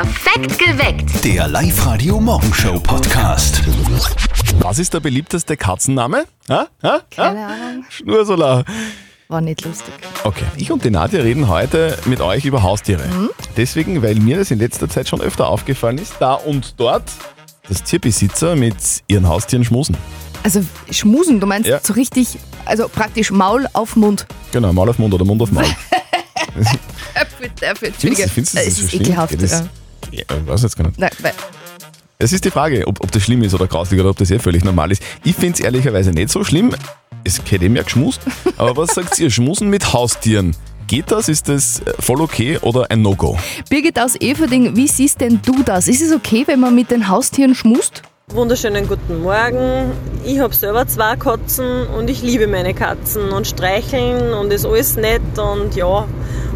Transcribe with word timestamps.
Perfekt 0.00 0.58
geweckt. 0.58 1.24
Der 1.26 1.46
Live-Radio-Morgenshow-Podcast. 1.48 3.60
Was 4.58 4.78
ist 4.78 4.94
der 4.94 5.00
beliebteste 5.00 5.58
Katzenname? 5.58 6.24
Ha? 6.48 6.68
Ha? 6.82 7.00
Keine 7.14 7.44
Ahnung. 7.46 7.84
Schnursolar. 7.90 8.64
War 9.28 9.42
nicht 9.42 9.62
lustig. 9.62 9.92
Okay, 10.24 10.46
ich 10.56 10.72
und 10.72 10.86
die 10.86 10.90
Nadja 10.90 11.20
reden 11.20 11.48
heute 11.48 11.98
mit 12.06 12.22
euch 12.22 12.46
über 12.46 12.62
Haustiere. 12.62 13.06
Mhm. 13.08 13.28
Deswegen, 13.58 14.02
weil 14.02 14.14
mir 14.14 14.38
das 14.38 14.50
in 14.50 14.58
letzter 14.58 14.88
Zeit 14.88 15.06
schon 15.06 15.20
öfter 15.20 15.48
aufgefallen 15.48 15.98
ist, 15.98 16.14
da 16.18 16.32
und 16.32 16.76
dort, 16.80 17.04
dass 17.68 17.82
Tierbesitzer 17.82 18.56
mit 18.56 18.76
ihren 19.06 19.28
Haustieren 19.28 19.66
schmusen. 19.66 19.98
Also 20.44 20.64
schmusen, 20.90 21.40
du 21.40 21.46
meinst 21.46 21.68
Ja. 21.68 21.78
so 21.82 21.92
richtig, 21.92 22.38
also 22.64 22.88
praktisch 22.88 23.30
Maul 23.32 23.66
auf 23.74 23.96
Mund. 23.96 24.24
Genau, 24.50 24.72
Maul 24.72 24.88
auf 24.88 24.98
Mund 24.98 25.12
oder 25.12 25.26
Mund 25.26 25.42
auf 25.42 25.52
Maul. 25.52 25.66
Entschuldige, 27.82 28.28
findest 28.28 28.54
du 28.54 28.58
das 28.58 28.66
es 28.66 28.76
so 28.78 28.88
schlimm? 28.88 29.02
ekelhaft. 29.02 29.42
Das- 29.42 29.50
Ja. 29.50 29.58
Ja, 29.58 29.66
ich 30.12 30.26
weiß 30.28 30.62
jetzt 30.62 30.76
gar 30.76 30.86
nicht. 30.86 30.98
Nein, 30.98 31.10
weil, 31.20 31.32
Es 32.18 32.32
ist 32.32 32.44
die 32.44 32.50
Frage, 32.50 32.86
ob, 32.86 33.02
ob 33.02 33.10
das 33.12 33.22
schlimm 33.22 33.42
ist 33.42 33.54
oder 33.54 33.66
grauslich 33.66 33.98
oder 34.00 34.10
ob 34.10 34.16
das 34.18 34.30
eh 34.30 34.38
völlig 34.38 34.64
normal 34.64 34.90
ist. 34.92 35.02
Ich 35.24 35.34
finde 35.36 35.54
es 35.54 35.60
ehrlicherweise 35.60 36.10
nicht 36.10 36.30
so 36.30 36.44
schlimm. 36.44 36.74
Es 37.24 37.38
hätte 37.50 37.64
eben 37.64 37.76
ja 37.76 37.82
geschmust. 37.82 38.20
Aber 38.56 38.76
was 38.76 38.94
sagt 38.94 39.18
ihr? 39.18 39.30
Schmusen 39.30 39.68
mit 39.68 39.92
Haustieren. 39.92 40.54
Geht 40.86 41.12
das? 41.12 41.28
Ist 41.28 41.48
das 41.48 41.80
äh, 41.80 41.92
voll 42.00 42.20
okay 42.20 42.58
oder 42.62 42.90
ein 42.90 43.02
No-Go? 43.02 43.38
Birgit 43.68 43.98
aus 44.00 44.16
Everding, 44.20 44.74
wie 44.74 44.88
siehst 44.88 45.20
denn 45.20 45.40
du 45.44 45.62
das? 45.62 45.86
Ist 45.86 46.02
es 46.02 46.12
okay, 46.12 46.42
wenn 46.46 46.58
man 46.60 46.74
mit 46.74 46.90
den 46.90 47.08
Haustieren 47.08 47.54
schmust? 47.54 48.02
Wunderschönen 48.32 48.86
guten 48.86 49.22
Morgen. 49.22 49.90
Ich 50.24 50.38
habe 50.38 50.54
selber 50.54 50.86
zwei 50.86 51.16
Katzen 51.16 51.88
und 51.88 52.08
ich 52.08 52.22
liebe 52.22 52.46
meine 52.46 52.74
Katzen 52.74 53.30
und 53.30 53.44
streicheln 53.44 54.32
und 54.32 54.52
ist 54.52 54.64
alles 54.64 54.96
nett 54.96 55.20
und 55.36 55.74
ja, 55.74 56.06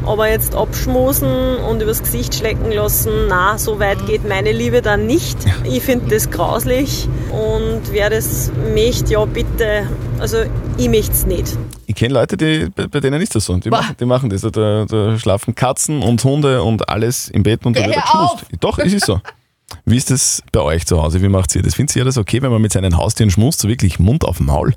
aber 0.07 0.29
jetzt 0.29 0.55
abschmusen 0.55 1.57
und 1.57 1.83
übers 1.83 2.01
Gesicht 2.01 2.37
schlecken 2.37 2.71
lassen, 2.71 3.11
na, 3.29 3.59
so 3.59 3.81
weit 3.81 4.07
geht 4.07 4.29
meine 4.29 4.53
Liebe 4.53 4.83
dann 4.83 5.07
nicht. 5.07 5.37
Ich 5.65 5.83
finde 5.83 6.15
das 6.15 6.31
grauslich 6.31 7.09
und 7.33 7.81
wer 7.91 8.09
das 8.09 8.53
möchte, 8.73 9.15
ja 9.15 9.25
bitte, 9.25 9.89
also 10.21 10.39
ich 10.79 10.89
möchte 10.89 11.13
es 11.13 11.27
nicht. 11.27 11.59
Ich 11.87 11.97
kenne 11.97 12.15
Leute, 12.15 12.37
die, 12.37 12.69
bei, 12.69 13.01
denen 13.01 13.21
ist 13.21 13.35
das 13.35 13.47
so. 13.47 13.57
Die, 13.57 13.71
machen, 13.71 13.97
die 13.99 14.05
machen 14.05 14.31
das. 14.31 14.43
Da, 14.43 14.85
da 14.85 15.19
schlafen 15.19 15.57
Katzen 15.57 16.03
und 16.03 16.23
Hunde 16.23 16.63
und 16.63 16.89
alles 16.89 17.29
im 17.29 17.43
Bett 17.43 17.67
und 17.67 17.77
da 17.77 17.85
wird 17.85 17.97
geschmust. 17.97 18.47
Doch, 18.61 18.79
es 18.79 18.93
ist 18.93 19.07
so. 19.07 19.21
Wie 19.85 19.97
ist 19.97 20.11
das 20.11 20.43
bei 20.53 20.61
euch 20.61 20.87
zu 20.87 21.03
Hause? 21.03 21.23
Wie 21.23 21.29
macht 21.29 21.55
ihr 21.55 21.63
das? 21.63 21.75
Findet 21.75 21.97
ihr 21.97 22.05
das 22.05 22.19
okay, 22.19 22.43
wenn 22.43 22.51
man 22.51 22.63
mit 22.63 22.73
seinen 22.73 22.97
Haustieren 22.97 23.31
schmust, 23.31 23.61
so 23.61 23.69
wirklich 23.69 23.99
Mund 23.99 24.25
auf 24.25 24.41
Maul? 24.41 24.75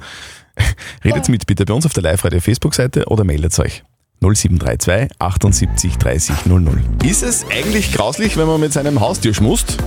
Redet 1.06 1.30
mit 1.30 1.46
bitte 1.48 1.66
bei 1.66 1.74
uns 1.74 1.86
auf 1.86 1.94
der 1.94 2.04
Live-Radio-Facebook-Seite 2.04 3.06
oder 3.08 3.24
meldet 3.24 3.58
euch. 3.60 3.84
0732 4.22 5.12
78 5.20 5.98
30 5.98 6.46
00. 6.46 6.82
Ist 7.04 7.24
es 7.24 7.46
eigentlich 7.52 7.94
grauslich, 7.94 8.36
wenn 8.36 8.48
man 8.48 8.60
mit 8.60 8.74
seinem 8.74 9.00
Haustier 9.00 9.34
schmust? 9.34 9.78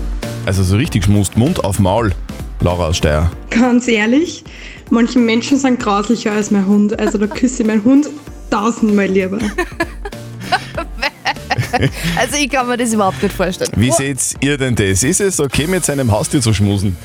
Also 0.46 0.62
so 0.62 0.76
richtig 0.76 1.04
schmust, 1.04 1.36
Mund 1.36 1.64
auf 1.64 1.78
Maul. 1.80 2.12
Laura 2.60 2.88
aus 2.88 2.98
Steyr. 2.98 3.30
Ganz 3.50 3.88
ehrlich, 3.88 4.44
manche 4.90 5.18
Menschen 5.18 5.58
sind 5.58 5.80
grauslicher 5.80 6.32
als 6.32 6.50
mein 6.50 6.66
Hund. 6.66 6.98
Also 6.98 7.18
da 7.18 7.26
küsse 7.26 7.62
ich 7.62 7.66
meinen 7.66 7.84
Hund 7.84 8.08
tausendmal 8.50 9.06
lieber. 9.06 9.38
Also 12.16 12.36
ich 12.36 12.50
kann 12.50 12.66
mir 12.68 12.76
das 12.76 12.92
überhaupt 12.92 13.22
nicht 13.22 13.34
vorstellen. 13.34 13.70
Wie 13.76 13.90
seht 13.90 14.18
ihr 14.40 14.56
denn 14.58 14.74
das? 14.74 15.02
Ist 15.02 15.20
es 15.20 15.40
okay, 15.40 15.66
mit 15.66 15.84
seinem 15.84 16.10
Haustier 16.10 16.40
zu 16.40 16.52
schmusen? 16.52 16.96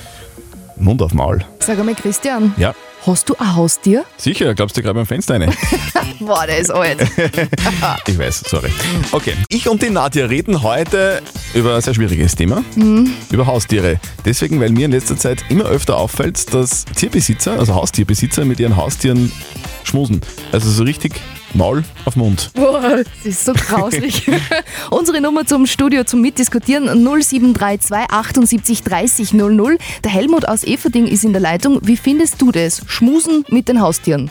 Mund 0.77 1.01
auf 1.01 1.13
Maul. 1.13 1.43
Sag 1.59 1.79
einmal, 1.79 1.95
Christian, 1.95 2.53
Ja, 2.57 2.75
hast 3.05 3.29
du 3.29 3.35
ein 3.39 3.55
Haustier? 3.55 4.03
sicher, 4.17 4.53
glaubst 4.55 4.75
du 4.75 4.81
gerade 4.81 4.93
beim 4.95 5.05
Fenster 5.05 5.35
eine? 5.35 5.47
Boah, 6.19 6.45
der 6.45 6.57
ist 6.57 6.69
alt. 6.69 6.99
Ich 8.07 8.17
weiß, 8.19 8.43
sorry. 8.47 8.69
Okay, 9.13 9.33
ich 9.47 9.69
und 9.69 9.81
die 9.81 9.89
Nadja 9.89 10.25
reden 10.25 10.63
heute 10.63 11.21
über 11.53 11.75
ein 11.75 11.81
sehr 11.81 11.93
schwieriges 11.93 12.35
Thema, 12.35 12.61
über 13.31 13.45
Haustiere. 13.47 13.99
Deswegen, 14.25 14.59
weil 14.59 14.69
mir 14.71 14.85
in 14.85 14.91
letzter 14.91 15.15
Zeit 15.17 15.45
immer 15.49 15.65
öfter 15.65 15.95
auffällt, 15.97 16.53
dass 16.53 16.83
Tierbesitzer, 16.85 17.57
also 17.57 17.73
Haustierbesitzer 17.73 18.43
mit 18.43 18.59
ihren 18.59 18.75
Haustieren 18.75 19.31
schmusen. 19.85 20.19
Also 20.51 20.69
so 20.69 20.83
richtig 20.83 21.13
Maul 21.55 21.83
auf 22.05 22.15
Mund. 22.15 22.51
Boah, 22.53 22.97
das 22.97 23.25
ist 23.25 23.45
so 23.45 23.53
grauslich. 23.53 24.29
Unsere 24.91 25.21
Nummer 25.21 25.45
zum 25.45 25.65
Studio 25.65 26.03
zum 26.03 26.21
Mitdiskutieren 26.21 26.85
0732 26.85 28.11
78 28.11 28.83
30 28.83 29.33
00. 29.33 29.77
Der 30.03 30.11
Helmut 30.11 30.47
aus 30.47 30.63
Everding 30.63 31.07
ist 31.07 31.23
in 31.23 31.31
der 31.31 31.41
Leitung. 31.41 31.79
Wie 31.81 31.97
findest 31.97 32.41
du 32.41 32.51
das? 32.51 32.83
Schmusen 32.87 33.45
mit 33.49 33.69
den 33.69 33.81
Haustieren. 33.81 34.29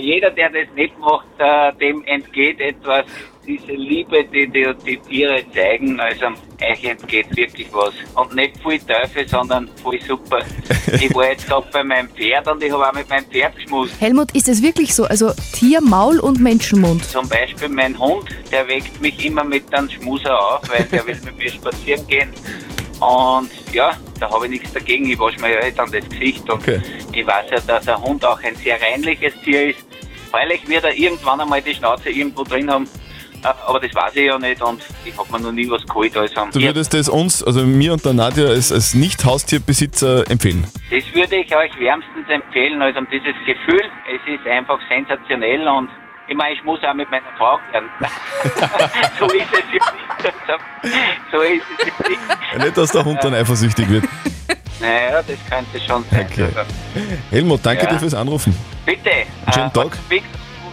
Jeder, 0.00 0.30
der 0.30 0.50
das 0.50 0.74
nicht 0.74 0.98
macht, 0.98 1.26
äh, 1.38 1.72
dem 1.74 2.02
entgeht 2.04 2.60
etwas. 2.60 3.04
Diese 3.46 3.72
Liebe, 3.72 4.24
die 4.24 4.48
die, 4.48 4.66
die 4.84 4.98
Tiere 4.98 5.40
zeigen, 5.54 6.00
also 6.00 6.26
euch 6.60 6.84
entgeht 6.84 7.36
wirklich 7.36 7.68
was. 7.72 7.94
Und 8.14 8.34
nicht 8.34 8.60
voll 8.60 8.78
Teufel, 8.80 9.28
sondern 9.28 9.68
voll 9.82 10.00
super. 10.02 10.40
ich 11.00 11.14
war 11.14 11.28
jetzt 11.30 11.46
gerade 11.46 11.66
bei 11.72 11.84
meinem 11.84 12.08
Pferd 12.10 12.48
und 12.48 12.62
ich 12.62 12.72
habe 12.72 12.88
auch 12.88 12.92
mit 12.92 13.08
meinem 13.08 13.24
Pferd 13.26 13.54
geschmust. 13.56 13.92
Helmut, 14.00 14.32
ist 14.34 14.48
es 14.48 14.62
wirklich 14.62 14.94
so? 14.94 15.04
Also 15.04 15.32
Tier, 15.52 15.80
Maul 15.80 16.18
und 16.18 16.40
Menschenmund. 16.40 17.04
Zum 17.04 17.28
Beispiel 17.28 17.68
mein 17.68 17.96
Hund, 17.98 18.28
der 18.50 18.66
weckt 18.66 19.00
mich 19.00 19.24
immer 19.24 19.44
mit 19.44 19.72
einem 19.72 19.88
Schmuser 19.90 20.36
auf, 20.38 20.68
weil 20.68 20.84
der 20.84 21.06
will 21.06 21.18
mit 21.24 21.38
mir 21.38 21.50
spazieren 21.50 22.04
gehen. 22.08 22.30
Und 23.00 23.50
ja, 23.72 23.92
da 24.18 24.30
habe 24.30 24.46
ich 24.46 24.52
nichts 24.52 24.72
dagegen. 24.72 25.08
Ich 25.10 25.18
wasche 25.18 25.38
mir 25.40 25.52
ja 25.52 25.60
eh 25.66 25.70
dann 25.70 25.90
das 25.92 26.08
Gesicht. 26.08 26.48
Und 26.50 26.62
Okay. 26.62 26.80
ich 27.12 27.26
weiß 27.26 27.50
ja, 27.50 27.60
dass 27.60 27.86
ein 27.86 28.02
Hund 28.02 28.24
auch 28.24 28.42
ein 28.42 28.56
sehr 28.56 28.80
reinliches 28.80 29.34
Tier 29.44 29.70
ist. 29.70 29.78
Freilich 30.30 30.66
wird 30.66 30.84
er 30.84 30.96
irgendwann 30.96 31.40
einmal 31.40 31.62
die 31.62 31.74
Schnauze 31.74 32.10
irgendwo 32.10 32.42
drin 32.42 32.70
haben. 32.70 32.88
Aber 33.42 33.80
das 33.80 33.94
weiß 33.94 34.14
ich 34.16 34.26
ja 34.26 34.38
nicht 34.38 34.60
und 34.62 34.82
ich 35.04 35.16
habe 35.16 35.30
mir 35.32 35.40
noch 35.40 35.52
nie 35.52 35.68
was 35.70 35.84
geholt. 35.86 36.16
Also, 36.16 36.46
Du 36.52 36.60
würdest 36.60 36.92
das 36.94 37.08
uns, 37.08 37.42
also 37.42 37.62
mir 37.62 37.92
und 37.92 38.04
der 38.04 38.12
Nadja 38.12 38.46
als, 38.46 38.72
als 38.72 38.94
Nicht-Haustierbesitzer 38.94 40.28
empfehlen. 40.30 40.64
das 40.90 41.04
würde 41.14 41.36
ich 41.36 41.54
euch 41.54 41.78
wärmstens 41.78 42.28
empfehlen. 42.28 42.80
Also 42.82 43.00
dieses 43.12 43.34
Gefühl, 43.46 43.82
es 44.12 44.34
ist 44.34 44.46
einfach 44.46 44.78
sensationell 44.88 45.66
und 45.68 45.88
ich 46.28 46.36
meine, 46.36 46.54
ich 46.54 46.64
muss 46.64 46.80
auch 46.82 46.94
mit 46.94 47.08
meiner 47.10 47.26
Frau 47.38 47.58
gern. 47.70 47.84
so 49.18 49.26
ist 49.26 49.46
es 49.52 49.72
jetzt 49.72 49.92
nicht. 49.92 50.34
So 51.30 51.40
ist 51.42 51.62
es 51.78 52.08
nicht. 52.08 52.20
Ja, 52.52 52.64
Nicht, 52.64 52.76
dass 52.76 52.90
der 52.90 53.04
Hund 53.04 53.18
dann 53.22 53.34
eifersüchtig 53.34 53.88
wird. 53.88 54.04
Naja, 54.80 55.22
das 55.22 55.36
könnte 55.48 55.80
schon 55.86 56.04
sein. 56.10 56.26
Okay. 56.30 56.48
Also, 56.54 56.70
Helmut, 57.30 57.60
danke 57.62 57.84
Ja. 57.84 57.90
dir 57.92 57.98
fürs 58.00 58.14
Anrufen. 58.14 58.56
bitte. 58.84 59.10
Schönen 59.54 59.68
äh, 59.68 59.70
Tag. 59.72 59.96
Wie 60.08 60.22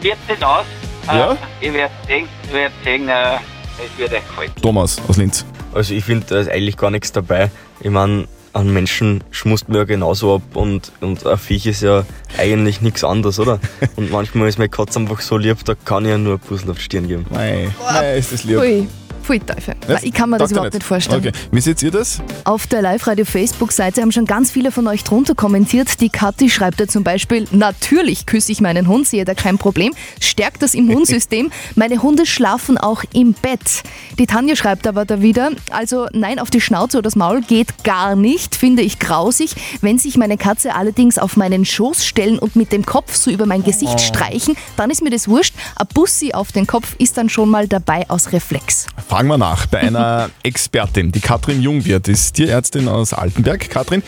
wird 0.02 0.18
das 0.28 0.42
aus? 0.42 0.66
Äh, 1.08 1.18
Ja? 1.18 1.38
Ich 1.62 1.74
werde 1.74 1.94
sehen, 2.08 2.28
ich 2.44 2.54
werde 2.54 2.74
sehen, 2.84 3.10
äh, 3.10 3.36
es 3.36 3.98
wird 3.98 4.14
euch 4.14 4.28
gefallen. 4.28 4.52
Thomas 4.62 5.02
aus 5.08 5.18
Linz. 5.18 5.46
Also 5.74 5.94
ich 5.94 6.04
finde, 6.06 6.26
da 6.28 6.40
ist 6.40 6.50
eigentlich 6.50 6.78
gar 6.78 6.92
nichts 6.92 7.12
dabei. 7.12 7.50
Ich 7.82 7.90
meine, 7.90 8.28
an 8.54 8.72
Menschen 8.72 9.24
schmust 9.32 9.68
man 9.68 9.78
ja 9.80 9.84
genauso 9.84 10.36
ab 10.36 10.42
und, 10.56 10.92
und 11.02 11.26
ein 11.26 11.38
Viech 11.40 11.66
ist 11.66 11.82
ja 11.82 12.06
eigentlich 12.38 12.82
nichts 12.82 13.04
anderes, 13.04 13.40
oder? 13.40 13.60
Und 13.96 14.12
manchmal 14.12 14.48
ist 14.48 14.60
meine 14.60 14.70
Katze 14.70 15.00
einfach 15.00 15.22
so 15.22 15.38
lieb, 15.38 15.66
da 15.66 15.74
kann 15.74 16.06
ich 16.06 16.12
ja 16.12 16.20
nur 16.20 16.34
ein 16.34 16.40
Puzzle 16.40 16.70
auf 16.70 16.78
die 16.78 16.84
Stirn 16.84 17.08
geben. 17.08 17.26
Mei, 17.32 17.70
mei, 17.92 18.16
ist 18.16 18.32
das 18.32 18.44
lieb. 18.44 18.60
Ui, 18.60 18.88
pfui 19.24 19.40
Teufel. 19.40 19.76
Ich 20.02 20.14
kann 20.14 20.30
mir 20.30 20.38
das 20.38 20.52
er 20.52 20.58
überhaupt 20.58 20.74
nicht 20.74 20.86
vorstellen. 20.86 21.20
Okay, 21.20 21.32
wie 21.52 21.62
seht 21.62 21.82
ihr 21.82 21.92
das? 21.92 22.22
Auf 22.44 22.68
der 22.68 22.82
Live-Radio-Facebook-Seite 22.82 24.02
haben 24.02 24.12
schon 24.12 24.26
ganz 24.26 24.52
viele 24.52 24.72
von 24.72 24.88
euch 24.88 25.04
drunter 25.04 25.36
kommentiert. 25.36 26.02
Die 26.02 26.10
Kathi 26.10 26.50
schreibt 26.50 26.80
da 26.80 26.88
zum 26.88 27.04
Beispiel, 27.04 27.48
natürlich 27.52 28.26
küsse 28.26 28.52
ich 28.52 28.62
meinen 28.62 28.88
Hund, 28.88 29.08
sehe 29.08 29.26
da 29.26 29.34
kein 29.34 29.58
Problem. 29.58 29.94
Stärkt 30.20 30.62
das 30.62 30.74
Immunsystem. 30.74 31.52
Meine 31.76 32.02
Hunde 32.02 32.26
schlafen 32.26 32.78
auch 32.78 33.04
im 33.14 33.34
Bett. 33.34 33.84
Die 34.20 34.28
Tanja 34.28 34.56
schreibt 34.56 34.88
aber 34.88 35.06
da 35.06 35.22
wieder, 35.22 35.52
also 35.72 36.08
nein, 36.12 36.40
auf 36.40 36.50
die 36.50 36.62
Schnauze 36.62 36.98
oder 36.98 37.04
das 37.04 37.16
Maul 37.16 37.42
geht 37.42 37.84
gar 37.84 38.16
nicht, 38.16 38.56
finde 38.56 38.82
ich 38.82 39.00
grausig. 39.00 39.56
Wenn 39.82 39.98
sich 39.98 40.18
meine 40.18 40.38
Katze 40.38 40.76
allerdings 40.76 41.18
auf 41.18 41.38
meinen 41.38 41.66
Schoß 41.66 42.06
stellen 42.06 42.40
und 42.40 42.56
mit 42.56 42.72
dem 42.72 42.86
Kopf 42.86 43.16
so 43.16 43.32
über 43.32 43.46
mein 43.46 43.64
Gesicht 43.64 44.00
streichen, 44.00 44.56
dann 44.78 44.90
ist 44.90 45.02
mir 45.02 45.10
das 45.10 45.28
wurscht. 45.28 45.54
Ein 45.76 45.88
Bussi 45.94 46.34
auf 46.34 46.52
den 46.52 46.68
Kopf 46.68 46.96
ist 46.98 47.18
dann 47.18 47.30
schon 47.30 47.50
mal 47.50 47.68
dabei 47.68 48.10
aus 48.10 48.32
Reflex. 48.32 48.88
Fragen 49.14 49.28
wir 49.28 49.38
nach 49.38 49.68
bei 49.68 49.78
einer 49.78 50.32
Expertin, 50.44 51.12
die 51.12 51.20
Katrin 51.20 51.62
Jungwirth 51.62 52.08
ist 52.08 52.34
Tierärztin 52.34 52.88
aus 52.88 53.14
Altenberg. 53.14 53.70
Katrin, 53.70 54.02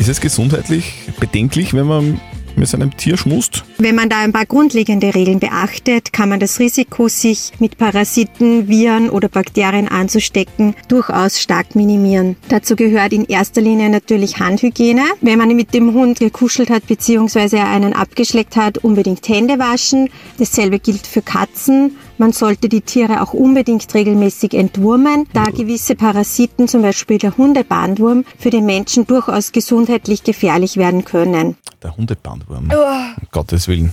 ist 0.00 0.08
es 0.08 0.20
gesundheitlich 0.20 0.94
bedenklich, 1.20 1.74
wenn 1.74 1.86
man 1.86 2.20
mit 2.56 2.66
seinem 2.66 2.96
Tier 2.96 3.16
schmust? 3.16 3.62
Wenn 3.78 3.94
man 3.94 4.08
da 4.08 4.18
ein 4.18 4.32
paar 4.32 4.46
grundlegende 4.46 5.14
Regeln 5.14 5.38
beachtet, 5.38 6.12
kann 6.12 6.28
man 6.28 6.40
das 6.40 6.58
Risiko, 6.58 7.06
sich 7.06 7.52
mit 7.60 7.78
Parasiten, 7.78 8.66
Viren 8.66 9.10
oder 9.10 9.28
Bakterien 9.28 9.86
anzustecken, 9.86 10.74
durchaus 10.88 11.40
stark 11.40 11.76
minimieren. 11.76 12.34
Dazu 12.48 12.74
gehört 12.74 13.12
in 13.12 13.26
erster 13.26 13.60
Linie 13.60 13.90
natürlich 13.90 14.40
Handhygiene. 14.40 15.04
Wenn 15.20 15.38
man 15.38 15.54
mit 15.54 15.72
dem 15.72 15.94
Hund 15.94 16.18
gekuschelt 16.18 16.68
hat 16.68 16.88
bzw. 16.88 17.58
er 17.58 17.68
einen 17.68 17.92
abgeschleckt 17.92 18.56
hat, 18.56 18.78
unbedingt 18.78 19.28
Hände 19.28 19.60
waschen. 19.60 20.10
Dasselbe 20.38 20.80
gilt 20.80 21.06
für 21.06 21.22
Katzen. 21.22 21.96
Man 22.18 22.32
sollte 22.32 22.68
die 22.68 22.82
Tiere 22.82 23.22
auch 23.22 23.32
unbedingt 23.32 23.92
regelmäßig 23.94 24.54
entwurmen, 24.54 25.26
da 25.32 25.44
gewisse 25.44 25.94
Parasiten, 25.94 26.68
zum 26.68 26.82
Beispiel 26.82 27.18
der 27.18 27.36
Hundebandwurm, 27.36 28.24
für 28.38 28.50
den 28.50 28.66
Menschen 28.66 29.06
durchaus 29.06 29.52
gesundheitlich 29.52 30.22
gefährlich 30.22 30.76
werden 30.76 31.04
können. 31.04 31.56
Der 31.82 31.96
Hundebandwurm. 31.96 32.70
Um 32.70 33.28
Gottes 33.30 33.68
Willen. 33.68 33.92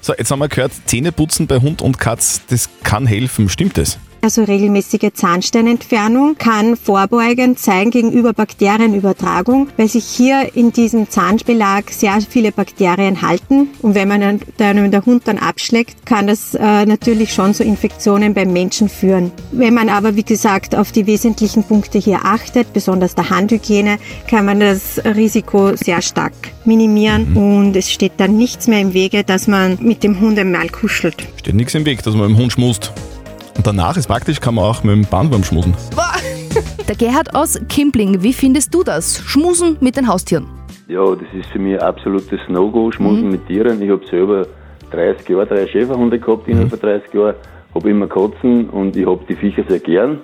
So, 0.00 0.14
jetzt 0.14 0.30
haben 0.30 0.40
wir 0.40 0.48
gehört, 0.48 0.72
Zähneputzen 0.86 1.46
bei 1.46 1.60
Hund 1.60 1.80
und 1.80 1.98
Katz, 1.98 2.42
das 2.48 2.68
kann 2.82 3.06
helfen. 3.06 3.48
Stimmt 3.48 3.78
das? 3.78 3.98
Also 4.24 4.42
regelmäßige 4.42 5.12
Zahnsteinentfernung 5.12 6.36
kann 6.38 6.76
vorbeugend 6.78 7.58
sein 7.58 7.90
gegenüber 7.90 8.32
Bakterienübertragung, 8.32 9.68
weil 9.76 9.88
sich 9.88 10.06
hier 10.06 10.48
in 10.54 10.72
diesem 10.72 11.10
Zahnbelag 11.10 11.90
sehr 11.90 12.18
viele 12.22 12.50
Bakterien 12.50 13.20
halten. 13.20 13.68
Und 13.82 13.94
wenn 13.94 14.08
man 14.08 14.40
dann 14.56 14.90
der 14.90 15.04
Hund 15.04 15.24
dann 15.28 15.36
abschlägt, 15.36 16.06
kann 16.06 16.26
das 16.26 16.54
äh, 16.54 16.86
natürlich 16.86 17.34
schon 17.34 17.52
zu 17.52 17.64
Infektionen 17.64 18.32
beim 18.32 18.50
Menschen 18.50 18.88
führen. 18.88 19.30
Wenn 19.52 19.74
man 19.74 19.90
aber, 19.90 20.16
wie 20.16 20.24
gesagt, 20.24 20.74
auf 20.74 20.90
die 20.90 21.06
wesentlichen 21.06 21.62
Punkte 21.62 21.98
hier 21.98 22.20
achtet, 22.24 22.72
besonders 22.72 23.14
der 23.14 23.28
Handhygiene, 23.28 23.98
kann 24.30 24.46
man 24.46 24.58
das 24.58 25.04
Risiko 25.04 25.76
sehr 25.76 26.00
stark 26.00 26.32
minimieren 26.64 27.32
Mhm. 27.32 27.36
und 27.36 27.76
es 27.76 27.92
steht 27.92 28.12
dann 28.16 28.38
nichts 28.38 28.68
mehr 28.68 28.80
im 28.80 28.94
Wege, 28.94 29.22
dass 29.22 29.48
man 29.48 29.76
mit 29.82 30.02
dem 30.02 30.18
Hund 30.20 30.38
einmal 30.38 30.70
kuschelt. 30.70 31.16
Steht 31.40 31.54
nichts 31.56 31.74
im 31.74 31.84
Weg, 31.84 32.02
dass 32.02 32.14
man 32.14 32.28
mit 32.28 32.38
dem 32.38 32.42
Hund 32.42 32.52
schmust. 32.52 32.90
Und 33.64 33.78
danach 33.78 33.96
ist 33.96 34.08
praktisch, 34.08 34.42
kann 34.42 34.56
man 34.56 34.64
auch 34.64 34.84
mit 34.84 34.94
dem 34.94 35.06
Bandwurm 35.06 35.42
schmusen. 35.42 35.74
Der 36.86 36.96
Gerhard 36.96 37.34
aus 37.34 37.58
Kimbling, 37.70 38.22
wie 38.22 38.34
findest 38.34 38.74
du 38.74 38.82
das? 38.82 39.22
Schmusen 39.24 39.78
mit 39.80 39.96
den 39.96 40.06
Haustieren? 40.06 40.46
Ja, 40.86 41.02
das 41.14 41.26
ist 41.32 41.48
für 41.48 41.58
mich 41.58 41.80
absolutes 41.80 42.40
No-Go, 42.48 42.92
Schmusen 42.92 43.30
mit 43.30 43.46
Tieren. 43.46 43.80
Ich 43.80 43.88
habe 43.88 44.06
selber 44.06 44.46
30 44.90 45.26
Jahre 45.30 45.46
drei 45.46 45.66
Schäferhunde 45.66 46.18
gehabt 46.18 46.46
innerhalb 46.46 46.68
von 46.68 46.78
30 46.78 47.14
Jahren, 47.14 47.36
habe 47.74 47.88
immer 47.88 48.06
Katzen 48.06 48.68
und 48.68 48.96
ich 48.96 49.06
habe 49.06 49.20
die 49.26 49.34
Viecher 49.34 49.64
sehr 49.66 49.80
gern. 49.80 50.20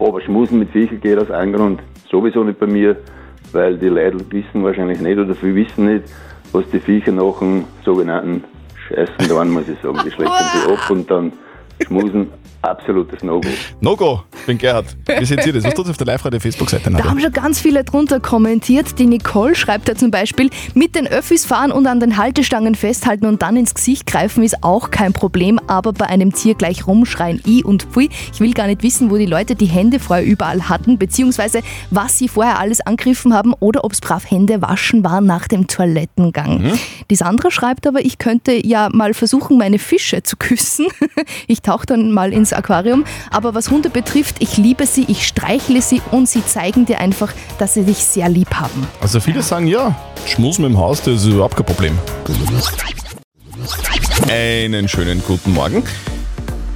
Aber 0.00 0.20
Schmusen 0.20 0.58
mit 0.58 0.70
Viecher 0.72 0.96
geht 0.96 1.18
aus 1.18 1.30
einem 1.30 1.52
Grund 1.52 1.80
sowieso 2.10 2.42
nicht 2.42 2.58
bei 2.58 2.66
mir, 2.66 2.96
weil 3.52 3.78
die 3.78 3.86
Leute 3.86 4.18
wissen 4.32 4.64
wahrscheinlich 4.64 5.00
nicht 5.00 5.16
oder 5.16 5.36
viele 5.36 5.54
wissen 5.54 5.86
nicht, 5.86 6.06
was 6.50 6.64
die 6.72 6.80
Viecher 6.80 7.12
nach 7.12 7.38
dem 7.38 7.66
sogenannten 7.84 8.42
Scheißen 8.88 9.28
da 9.28 9.44
muss 9.44 9.68
ich 9.68 9.78
sagen. 9.80 10.00
Die 10.04 10.10
schleppen 10.10 10.34
sie 10.54 10.72
ab 10.72 10.90
und 10.90 11.08
dann 11.08 11.32
schmusen. 11.86 12.28
Absolutes 12.62 13.22
No-Go. 13.22 13.48
No-Go, 13.80 14.22
ich 14.38 14.46
bin 14.46 14.58
Gerhard. 14.58 14.84
Wie 15.18 15.24
seht 15.24 15.46
ihr 15.46 15.52
das? 15.54 15.64
Was 15.64 15.72
tut 15.72 15.88
auf 15.88 15.96
der 15.96 16.06
Live-Radio-Facebook-Seite? 16.08 16.90
Da 16.90 17.04
haben 17.04 17.18
schon 17.18 17.32
ganz 17.32 17.58
viele 17.58 17.84
drunter 17.84 18.20
kommentiert. 18.20 18.98
Die 18.98 19.06
Nicole 19.06 19.54
schreibt 19.54 19.88
da 19.88 19.94
zum 19.94 20.10
Beispiel, 20.10 20.50
mit 20.74 20.94
den 20.94 21.06
Öffis 21.06 21.46
fahren 21.46 21.72
und 21.72 21.86
an 21.86 22.00
den 22.00 22.18
Haltestangen 22.18 22.74
festhalten 22.74 23.24
und 23.24 23.40
dann 23.40 23.56
ins 23.56 23.74
Gesicht 23.74 24.04
greifen 24.04 24.44
ist 24.44 24.62
auch 24.62 24.90
kein 24.90 25.14
Problem, 25.14 25.58
aber 25.68 25.94
bei 25.94 26.06
einem 26.06 26.34
Tier 26.34 26.54
gleich 26.54 26.86
rumschreien, 26.86 27.40
i 27.46 27.64
und 27.64 27.84
pfui. 27.84 28.10
Ich 28.34 28.40
will 28.40 28.52
gar 28.52 28.66
nicht 28.66 28.82
wissen, 28.82 29.10
wo 29.10 29.16
die 29.16 29.24
Leute 29.24 29.54
die 29.54 29.64
Hände 29.64 29.98
vorher 29.98 30.26
überall 30.26 30.68
hatten, 30.68 30.98
beziehungsweise 30.98 31.62
was 31.90 32.18
sie 32.18 32.28
vorher 32.28 32.58
alles 32.58 32.82
angegriffen 32.82 33.32
haben 33.32 33.54
oder 33.58 33.84
ob 33.84 33.92
es 33.92 34.02
brav 34.02 34.30
Hände 34.30 34.60
waschen 34.60 35.02
war 35.02 35.22
nach 35.22 35.48
dem 35.48 35.66
Toilettengang. 35.66 36.72
Die 37.10 37.16
Sandra 37.16 37.50
schreibt 37.50 37.86
aber, 37.86 38.04
ich 38.04 38.18
könnte 38.18 38.52
ja 38.66 38.90
mal 38.92 39.14
versuchen, 39.14 39.56
meine 39.56 39.78
Fische 39.78 40.22
zu 40.22 40.36
küssen. 40.36 40.88
Ich 41.46 41.62
tauche 41.70 41.86
dann 41.86 42.10
mal 42.10 42.32
ins 42.32 42.52
Aquarium. 42.52 43.04
Aber 43.30 43.54
was 43.54 43.70
Hunde 43.70 43.90
betrifft, 43.90 44.36
ich 44.40 44.56
liebe 44.56 44.86
sie, 44.86 45.04
ich 45.06 45.26
streichle 45.26 45.80
sie 45.82 46.02
und 46.10 46.28
sie 46.28 46.44
zeigen 46.44 46.84
dir 46.84 46.98
einfach, 46.98 47.32
dass 47.58 47.74
sie 47.74 47.84
dich 47.84 47.98
sehr 47.98 48.28
lieb 48.28 48.52
haben. 48.54 48.86
Also 49.00 49.20
viele 49.20 49.42
sagen 49.42 49.68
ja, 49.68 49.94
Schmusen 50.26 50.64
mit 50.64 50.72
dem 50.72 50.78
Haus, 50.78 51.00
das 51.02 51.22
ist 51.22 51.26
überhaupt 51.26 51.56
kein 51.56 51.66
Problem. 51.66 51.98
Einen 54.28 54.88
schönen 54.88 55.22
guten 55.26 55.52
Morgen. 55.54 55.84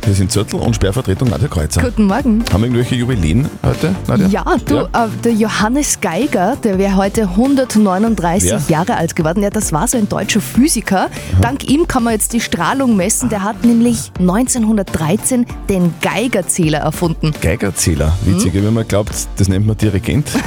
Wir 0.07 0.13
sind 0.15 0.31
Zürtel 0.31 0.61
und 0.61 0.75
Sperrvertretung 0.77 1.31
Nadja 1.31 1.49
Kreuzer. 1.49 1.81
Guten 1.83 2.05
Morgen. 2.05 2.45
Haben 2.53 2.61
wir 2.63 2.67
irgendwelche 2.67 2.95
Jubiläen 2.95 3.49
heute, 3.63 3.95
Nadja? 4.07 4.27
Ja, 4.29 4.45
du, 4.67 4.81
Äh, 4.81 5.09
der 5.25 5.33
Johannes 5.33 5.99
Geiger, 6.01 6.57
der 6.63 6.77
wäre 6.79 6.97
heute 6.97 7.23
139 7.23 8.51
Wer? 8.51 8.63
Jahre 8.69 8.97
alt 8.97 9.17
geworden. 9.17 9.43
Ja, 9.43 9.49
das 9.49 9.73
war 9.73 9.89
so 9.89 9.97
ein 9.97 10.07
deutscher 10.07 10.43
Physiker. 10.43 11.09
Dank 11.41 11.65
ihm 11.71 11.89
kann 11.89 12.03
man 12.03 12.13
jetzt 12.13 12.35
die 12.35 12.41
Strahlung 12.41 12.97
messen. 12.97 13.31
Der 13.31 13.43
hat 13.43 13.65
nämlich 13.65 14.13
1913 14.19 15.47
den 15.71 15.95
Geigerzähler 16.03 16.81
erfunden. 16.81 17.33
Geigerzähler, 17.41 18.13
witzig, 18.27 18.53
wenn 18.55 18.75
man 18.75 18.87
glaubt, 18.87 19.15
das 19.37 19.49
nennt 19.49 19.67
man 19.67 19.77
Dirigent. 19.79 20.29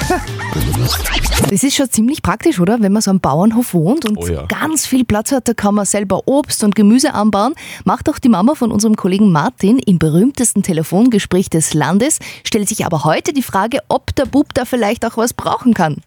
Das 1.49 1.63
ist 1.63 1.75
schon 1.75 1.89
ziemlich 1.89 2.21
praktisch, 2.23 2.59
oder? 2.59 2.81
Wenn 2.81 2.91
man 2.91 3.01
so 3.01 3.11
am 3.11 3.19
Bauernhof 3.19 3.73
wohnt 3.73 4.05
und 4.05 4.17
Oh 4.17 4.27
ja. 4.27 4.45
ganz 4.47 4.85
viel 4.87 5.05
Platz 5.05 5.31
hat, 5.31 5.47
da 5.47 5.53
kann 5.53 5.75
man 5.75 5.85
selber 5.85 6.23
Obst 6.25 6.63
und 6.63 6.75
Gemüse 6.75 7.13
anbauen. 7.13 7.53
Macht 7.85 8.09
auch 8.09 8.17
die 8.19 8.27
Mama 8.27 8.55
von 8.55 8.71
unserem 8.71 8.95
Kollegen 8.95 9.31
Martin 9.31 9.46
im 9.85 9.99
berühmtesten 9.99 10.61
Telefongespräch 10.63 11.49
des 11.49 11.73
Landes. 11.73 12.19
Stellt 12.45 12.67
sich 12.69 12.85
aber 12.85 13.03
heute 13.03 13.33
die 13.33 13.41
Frage, 13.43 13.79
ob 13.87 14.15
der 14.15 14.25
Bub 14.25 14.53
da 14.53 14.65
vielleicht 14.65 15.05
auch 15.05 15.17
was 15.17 15.33
brauchen 15.33 15.73
kann. 15.73 15.97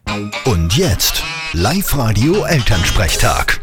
Und 0.45 0.77
jetzt 0.77 1.23
Live-Radio 1.53 2.45
Elternsprechtag. 2.45 3.61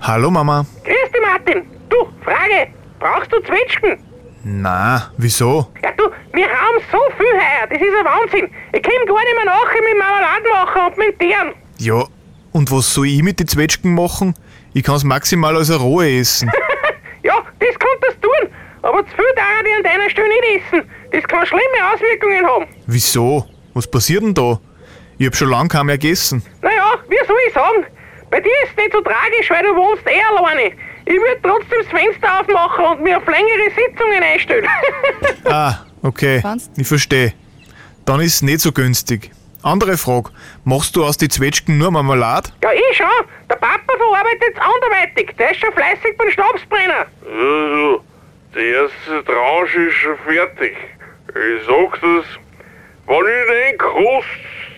Hallo 0.00 0.30
Mama. 0.30 0.66
Grüß 0.84 1.12
dich, 1.12 1.22
Martin. 1.22 1.62
Du, 1.88 1.96
Frage. 2.24 2.68
Brauchst 2.98 3.32
du 3.32 3.40
Zwetschgen? 3.40 3.98
Na, 4.42 5.10
wieso? 5.16 5.68
Ja, 5.82 5.90
du, 5.96 6.04
wir 6.32 6.46
haben 6.46 6.78
so 6.92 6.98
viel 7.16 7.26
heuer. 7.32 7.66
Das 7.70 7.78
ist 7.80 7.94
ein 7.98 8.04
Wahnsinn. 8.04 8.50
Ich 8.72 8.82
komm 8.82 9.06
gar 9.06 9.24
nicht 9.24 9.36
mehr 9.36 9.44
nachher 9.46 9.82
mit 9.82 9.98
Marmeladen 9.98 10.50
machen 10.52 10.92
und 10.92 10.98
mit 10.98 11.18
Tieren. 11.18 11.54
Ja, 11.78 12.06
und 12.52 12.70
was 12.70 12.92
soll 12.92 13.06
ich 13.06 13.22
mit 13.22 13.40
den 13.40 13.48
Zwetschgen 13.48 13.94
machen? 13.94 14.34
Ich 14.74 14.82
kann's 14.82 15.04
maximal 15.04 15.56
als 15.56 15.70
eine 15.70 15.78
rohe 15.78 16.18
essen. 16.18 16.50
Ja, 17.24 17.42
das 17.58 17.74
könntest 17.78 18.22
du 18.22 18.28
tun. 18.28 18.50
Aber 18.82 19.04
zu 19.06 19.16
viel 19.16 19.24
darf 19.34 19.62
ich 19.66 19.74
an 19.76 19.82
deiner 19.82 20.10
Stelle 20.10 20.28
nicht 20.28 20.62
essen. 20.72 20.90
Das 21.10 21.24
kann 21.24 21.46
schlimme 21.46 21.62
Auswirkungen 21.92 22.46
haben. 22.46 22.66
Wieso? 22.86 23.48
Was 23.72 23.86
passiert 23.90 24.22
denn 24.22 24.34
da? 24.34 24.60
Ich 25.16 25.26
hab 25.26 25.34
schon 25.34 25.48
lang 25.48 25.68
kaum 25.68 25.86
mehr 25.86 25.96
gegessen. 25.98 26.42
Naja, 26.60 26.94
wie 27.08 27.26
soll 27.26 27.36
ich 27.48 27.54
sagen? 27.54 27.86
Bei 28.30 28.40
dir 28.40 28.50
ist 28.64 28.70
es 28.72 28.76
nicht 28.76 28.92
so 28.92 29.00
tragisch, 29.00 29.48
weil 29.48 29.62
du 29.62 29.74
wohnst 29.74 30.04
eh 30.06 30.20
alleine. 30.36 30.74
Ich 31.06 31.14
würde 31.14 31.40
trotzdem 31.42 31.78
das 31.82 31.88
Fenster 31.88 32.40
aufmachen 32.40 32.84
und 32.84 33.02
mir 33.02 33.16
auf 33.16 33.26
längere 33.26 33.70
Sitzungen 33.74 34.22
einstellen. 34.22 34.68
Ah, 35.46 35.80
okay. 36.02 36.42
Ich 36.76 36.88
verstehe. 36.88 37.32
Dann 38.06 38.20
ist 38.20 38.34
es 38.36 38.42
nicht 38.42 38.60
so 38.60 38.72
günstig. 38.72 39.30
Andere 39.64 39.96
Frage. 39.96 40.30
Machst 40.64 40.94
du 40.94 41.04
aus 41.04 41.16
die 41.16 41.28
Zwetschgen 41.28 41.78
nur 41.78 41.90
Marmelade? 41.90 42.50
ja, 42.62 42.70
ich 42.72 42.96
schon. 42.96 43.06
Der 43.50 43.56
Papa 43.56 43.92
verarbeitet 43.96 44.52
es 44.54 44.60
anderweitig. 44.60 45.34
Der 45.38 45.50
ist 45.52 45.60
schon 45.60 45.72
fleißig 45.72 46.16
beim 46.18 46.30
Schnapsbrenner. 46.30 47.06
Also, 47.24 48.04
die 48.54 48.60
erste 48.60 49.24
Tranche 49.24 49.78
ist 49.88 49.94
schon 49.94 50.18
fertig. 50.26 50.76
Ich 51.28 51.66
sag 51.66 51.92
das, 52.00 52.26
wenn 53.06 53.16
ich 53.16 53.70
den 53.70 53.78
kost, 53.78 54.28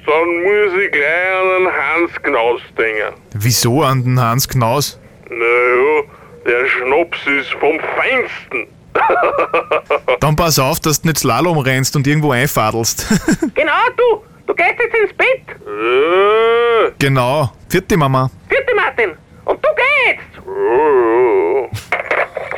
dann 0.06 0.42
muss 0.44 0.80
ich 0.80 0.92
gleich 0.92 1.36
an 1.36 1.64
den 1.64 1.72
Hans 1.72 2.22
Knaus 2.22 2.60
denken. 2.78 3.20
Wieso 3.34 3.82
an 3.82 4.04
den 4.04 4.20
Hans 4.20 4.48
Knaus? 4.48 5.00
Naja, 5.28 6.02
der 6.46 6.66
Schnaps 6.68 7.18
ist 7.26 7.50
vom 7.54 7.78
Feinsten. 7.80 8.68
Dann 10.20 10.36
pass 10.36 10.58
auf, 10.58 10.80
dass 10.80 11.02
du 11.02 11.08
nicht 11.08 11.18
Slalom 11.18 11.58
rennst 11.58 11.96
und 11.96 12.06
irgendwo 12.06 12.30
einfadelst. 12.30 13.06
Genau, 13.54 13.72
du. 13.96 14.22
Du 14.46 14.54
gehst 14.54 14.74
jetzt 14.78 14.94
ins 14.94 15.16
Bett. 15.16 15.56
Äh, 15.66 16.92
genau. 16.98 17.52
Vierte 17.68 17.96
Mama. 17.96 18.30
Vierte 18.48 18.74
Martin. 18.74 19.10
Und 19.44 19.64
du 19.64 19.68
geh 19.76 20.10
jetzt. 20.10 20.22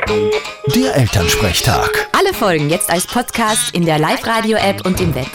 ja, 0.07 0.15
ja. 0.15 0.29
Der 0.75 0.95
Elternsprechtag. 0.95 2.07
Alle 2.17 2.33
Folgen 2.33 2.69
jetzt 2.69 2.89
als 2.91 3.05
Podcast 3.07 3.73
in 3.75 3.85
der 3.85 3.99
Live-Radio-App 3.99 4.85
und 4.85 4.99
im 5.01 5.13
Web. 5.15 5.27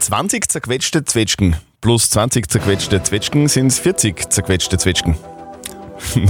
20 0.00 0.50
zerquetschte 0.50 1.04
Zwetschgen 1.04 1.56
plus 1.80 2.10
20 2.10 2.48
zerquetschte 2.48 3.02
Zwetschgen 3.02 3.48
sind 3.48 3.72
40 3.72 4.30
zerquetschte 4.30 4.78
Zwetschgen. 4.78 5.16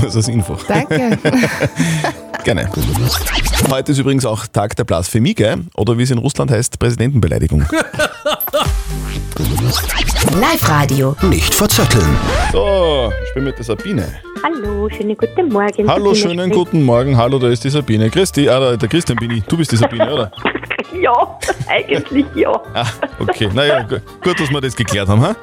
So 0.09 0.19
als 0.19 0.27
Info. 0.27 0.59
Danke. 0.67 1.17
Gerne. 2.45 2.69
Heute 3.71 3.93
ist 3.93 3.99
übrigens 3.99 4.27
auch 4.27 4.49
Tag 4.49 4.75
der 4.75 4.83
Blasphemie, 4.83 5.33
gell? 5.35 5.65
Oder 5.77 5.97
wie 5.97 6.03
es 6.03 6.11
in 6.11 6.19
Russland 6.19 6.51
heißt, 6.51 6.81
Präsidentenbeleidigung. 6.81 7.65
Live-Radio. 10.41 11.17
Nicht 11.23 11.55
verzetteln. 11.55 12.17
So, 12.53 13.13
ich 13.27 13.35
bin 13.35 13.45
mit 13.45 13.57
der 13.59 13.65
Sabine. 13.65 14.07
Hallo, 14.43 14.89
schönen 14.89 15.17
guten 15.17 15.49
Morgen. 15.49 15.89
Hallo, 15.89 16.13
Sabine 16.15 16.17
schönen 16.17 16.41
spricht. 16.53 16.55
guten 16.55 16.83
Morgen. 16.85 17.17
Hallo, 17.17 17.39
da 17.39 17.49
ist 17.49 17.65
die 17.65 17.71
Sabine. 17.71 18.11
Christi, 18.11 18.49
ah, 18.49 18.59
da- 18.61 18.77
der 18.77 18.89
Christian 18.89 19.17
bin 19.19 19.31
ich. 19.31 19.45
Du 19.45 19.57
bist 19.57 19.73
die 19.73 19.77
Sabine, 19.77 20.13
oder? 20.13 20.31
Ja, 21.01 21.39
eigentlich 21.69 22.27
ja. 22.35 22.51
Ah, 22.75 22.85
okay. 23.21 23.49
Naja, 23.55 23.83
gu- 23.85 24.01
gut, 24.23 24.39
dass 24.39 24.51
wir 24.51 24.61
das 24.61 24.75
geklärt 24.77 25.09
haben, 25.09 25.23
ha? 25.23 25.35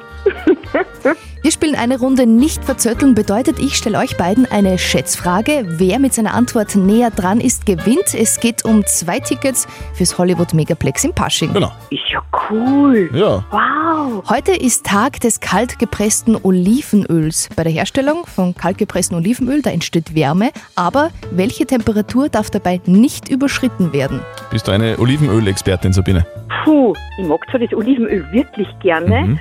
Wir 1.40 1.52
spielen 1.52 1.76
eine 1.76 1.98
Runde 1.98 2.26
nicht 2.26 2.64
verzötteln, 2.64 3.14
bedeutet, 3.14 3.60
ich 3.60 3.76
stelle 3.76 3.98
euch 3.98 4.16
beiden 4.16 4.44
eine 4.50 4.76
Schätzfrage. 4.76 5.64
Wer 5.66 6.00
mit 6.00 6.12
seiner 6.12 6.34
Antwort 6.34 6.74
näher 6.74 7.10
dran 7.10 7.40
ist, 7.40 7.64
gewinnt. 7.64 8.12
Es 8.12 8.40
geht 8.40 8.64
um 8.64 8.84
zwei 8.86 9.20
Tickets 9.20 9.68
fürs 9.94 10.18
Hollywood 10.18 10.52
Megaplex 10.52 11.04
in 11.04 11.14
Pasching. 11.14 11.52
Genau. 11.52 11.70
Ist 11.90 12.02
ja 12.12 12.20
cool. 12.50 13.08
Ja. 13.14 13.44
Wow. 13.50 14.28
Heute 14.28 14.52
ist 14.52 14.84
Tag 14.84 15.20
des 15.20 15.38
kaltgepressten 15.38 16.36
Olivenöls. 16.42 17.48
Bei 17.54 17.62
der 17.62 17.72
Herstellung 17.72 18.26
von 18.26 18.54
kaltgepresstem 18.54 19.18
Olivenöl, 19.18 19.62
da 19.62 19.70
entsteht 19.70 20.14
Wärme, 20.16 20.50
aber 20.74 21.10
welche 21.30 21.66
Temperatur 21.66 22.28
darf 22.28 22.50
dabei 22.50 22.80
nicht 22.86 23.28
überschritten 23.28 23.92
werden? 23.92 24.20
Bist 24.50 24.66
du 24.66 24.72
eine 24.72 24.98
Olivenöl-Expertin, 24.98 25.92
Sabine? 25.92 26.26
Puh, 26.64 26.94
ich 27.18 27.26
mag 27.26 27.40
zwar 27.50 27.60
das 27.60 27.72
Olivenöl 27.72 28.26
wirklich 28.32 28.68
gerne, 28.80 29.20
Mhm. 29.22 29.40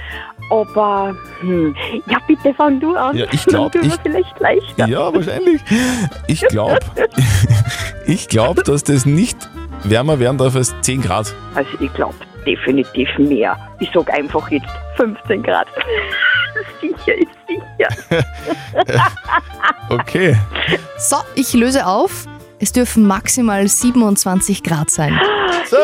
Aber 0.49 1.15
hm, 1.41 1.75
ja, 2.07 2.17
bitte 2.27 2.53
fang 2.53 2.79
du 2.79 2.95
an. 2.95 3.15
Ja, 3.15 3.25
ich 3.31 3.45
glaub, 3.45 3.71
Dann 3.71 3.81
tun 3.83 3.91
wir 3.91 3.95
ich- 3.97 4.01
vielleicht 4.03 4.39
leichter. 4.39 4.87
Ja, 4.87 5.13
wahrscheinlich. 5.13 5.61
Ich 6.27 6.41
glaube, 6.47 6.79
Ich 8.05 8.27
glaube, 8.29 8.63
dass 8.63 8.83
das 8.83 9.05
nicht 9.05 9.37
wärmer 9.83 10.19
werden 10.19 10.37
darf 10.37 10.55
als 10.55 10.73
10 10.81 11.01
Grad. 11.01 11.33
Also 11.55 11.69
ich 11.79 11.93
glaube 11.93 12.15
definitiv 12.45 13.09
mehr. 13.17 13.57
Ich 13.79 13.89
sag 13.93 14.09
einfach 14.13 14.49
jetzt 14.49 14.67
15 14.95 15.43
Grad. 15.43 15.67
sicher 16.81 17.15
ist 17.17 17.29
sicher. 17.47 18.21
Okay. 19.89 20.35
So, 20.97 21.17
ich 21.35 21.53
löse 21.53 21.85
auf. 21.85 22.25
Es 22.59 22.71
dürfen 22.71 23.05
maximal 23.05 23.67
27 23.67 24.63
Grad 24.63 24.89
sein. 24.89 25.19
So, 25.69 25.75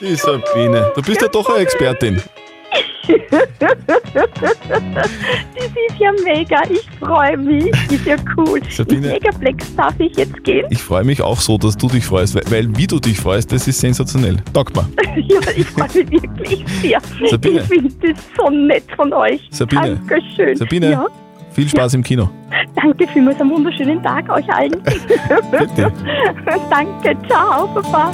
die 0.00 0.16
Sabine. 0.16 0.90
Du 0.96 1.02
bist 1.02 1.22
ja 1.22 1.28
doch 1.28 1.48
eine 1.48 1.58
Expertin. 1.60 2.20
Das 4.90 5.66
ist 5.66 5.98
ja 5.98 6.10
mega. 6.24 6.62
Ich 6.70 6.88
freue 6.98 7.36
mich. 7.36 7.66
Ist 7.90 8.06
ja 8.06 8.16
cool. 8.36 8.60
Sabine. 8.70 9.06
In 9.08 9.12
Megaplex 9.12 9.74
darf 9.76 9.94
ich 9.98 10.16
jetzt 10.16 10.42
gehen? 10.44 10.66
Ich 10.70 10.82
freue 10.82 11.04
mich 11.04 11.20
auch 11.22 11.38
so, 11.38 11.58
dass 11.58 11.76
du 11.76 11.88
dich 11.88 12.04
freust, 12.04 12.34
weil, 12.34 12.42
weil 12.50 12.76
wie 12.76 12.86
du 12.86 12.98
dich 12.98 13.18
freust, 13.20 13.52
das 13.52 13.66
ist 13.68 13.80
sensationell. 13.80 14.36
Taugt 14.52 14.74
mir. 14.76 14.86
Ja, 15.16 15.40
ich 15.56 15.66
freue 15.66 15.88
mich 16.04 16.22
wirklich 16.22 16.64
sehr. 16.80 17.00
Sabine. 17.28 17.60
Ich 17.60 17.66
finde 17.66 17.90
das 18.12 18.18
so 18.36 18.48
nett 18.50 18.84
von 18.96 19.12
euch. 19.12 19.40
Sabine. 19.50 19.96
Dankeschön. 20.08 20.56
Sabine, 20.56 20.90
Ja, 20.92 21.06
viel 21.52 21.68
Spaß 21.68 21.94
im 21.94 22.02
Kino. 22.02 22.30
danke 22.76 23.06
vielmals. 23.08 23.40
Einen 23.40 23.50
wunderschönen 23.50 24.02
Tag 24.02 24.28
euch 24.30 24.48
allen. 24.52 24.72
Bitte. 25.50 25.92
danke. 26.70 27.16
Ciao, 27.28 27.66
Papa. 27.74 28.12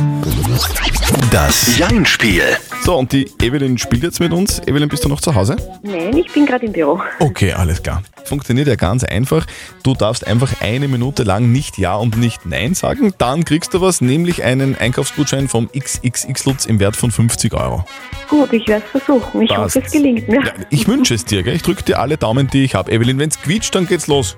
Das 1.30 1.76
Jein-Spiel. 1.76 2.42
So, 2.82 2.96
und 2.96 3.12
die 3.12 3.28
Evelyn 3.42 3.76
spielt 3.78 4.02
jetzt 4.02 4.20
mit 4.20 4.32
uns. 4.32 4.60
Evelyn, 4.66 4.88
bist 4.88 5.04
du 5.04 5.08
noch 5.08 5.20
zu 5.20 5.34
Hause? 5.34 5.56
Nein, 5.82 6.16
ich 6.16 6.32
bin 6.32 6.46
gerade 6.46 6.66
im 6.66 6.72
Büro. 6.72 7.00
Okay, 7.20 7.52
alles 7.52 7.82
klar. 7.82 8.02
Funktioniert 8.24 8.66
ja 8.68 8.76
ganz 8.76 9.04
einfach. 9.04 9.46
Du 9.82 9.94
darfst 9.94 10.26
einfach 10.26 10.60
eine 10.60 10.88
Minute 10.88 11.24
lang 11.24 11.52
nicht 11.52 11.78
Ja 11.78 11.96
und 11.96 12.16
nicht 12.16 12.46
Nein 12.46 12.74
sagen. 12.74 13.12
Dann 13.18 13.44
kriegst 13.44 13.74
du 13.74 13.80
was, 13.80 14.00
nämlich 14.00 14.44
einen 14.44 14.76
Einkaufsgutschein 14.76 15.48
vom 15.48 15.68
XXX 15.68 16.44
Lutz 16.46 16.64
im 16.64 16.80
Wert 16.80 16.96
von 16.96 17.10
50 17.10 17.52
Euro. 17.54 17.84
Gut, 18.30 18.52
ich 18.52 18.66
werde 18.66 18.84
es 18.94 19.02
versuchen. 19.02 19.42
Ich 19.42 19.50
Passt. 19.50 19.76
hoffe, 19.76 19.86
es 19.86 19.92
gelingt 19.92 20.28
mir. 20.28 20.40
Ja, 20.44 20.52
ich 20.70 20.88
wünsche 20.88 21.14
es 21.14 21.24
dir, 21.24 21.42
gell? 21.42 21.54
Ich 21.54 21.62
drücke 21.62 21.82
dir 21.82 21.98
alle 21.98 22.16
Daumen, 22.16 22.48
die 22.48 22.64
ich 22.64 22.74
habe. 22.74 22.90
Evelyn, 22.90 23.18
wenn 23.18 23.28
es 23.28 23.40
quietscht, 23.40 23.74
dann 23.74 23.86
geht's 23.86 24.06
los. 24.06 24.36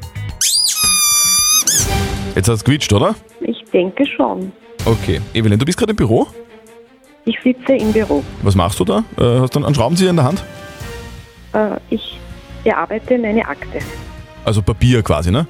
Jetzt 2.35 2.49
hat 2.49 2.57
es 2.57 2.65
quietscht, 2.65 2.93
oder? 2.93 3.15
Ich 3.41 3.63
denke 3.73 4.05
schon. 4.17 4.53
Okay. 4.89 5.21
Evelyn, 5.35 5.59
du 5.59 5.65
bist 5.67 5.77
gerade 5.79 5.91
im 5.91 5.97
Büro? 5.97 6.27
Ich 7.25 7.37
sitze 7.45 7.75
im 7.75 7.93
Büro. 7.93 8.25
Was 8.43 8.55
machst 8.55 8.81
du 8.81 8.85
da? 8.85 9.05
Äh, 9.19 9.41
hast 9.41 9.55
du 9.55 9.63
einen 9.65 9.75
Schraubenzieher 9.75 10.11
in 10.11 10.17
der 10.17 10.25
Hand? 10.25 10.43
Äh, 11.53 11.77
ich 11.91 12.19
bearbeite 12.65 13.19
meine 13.19 13.47
Akte. 13.47 13.81
Also 14.45 14.63
Papier 14.63 15.03
quasi, 15.03 15.31
ne? 15.31 15.47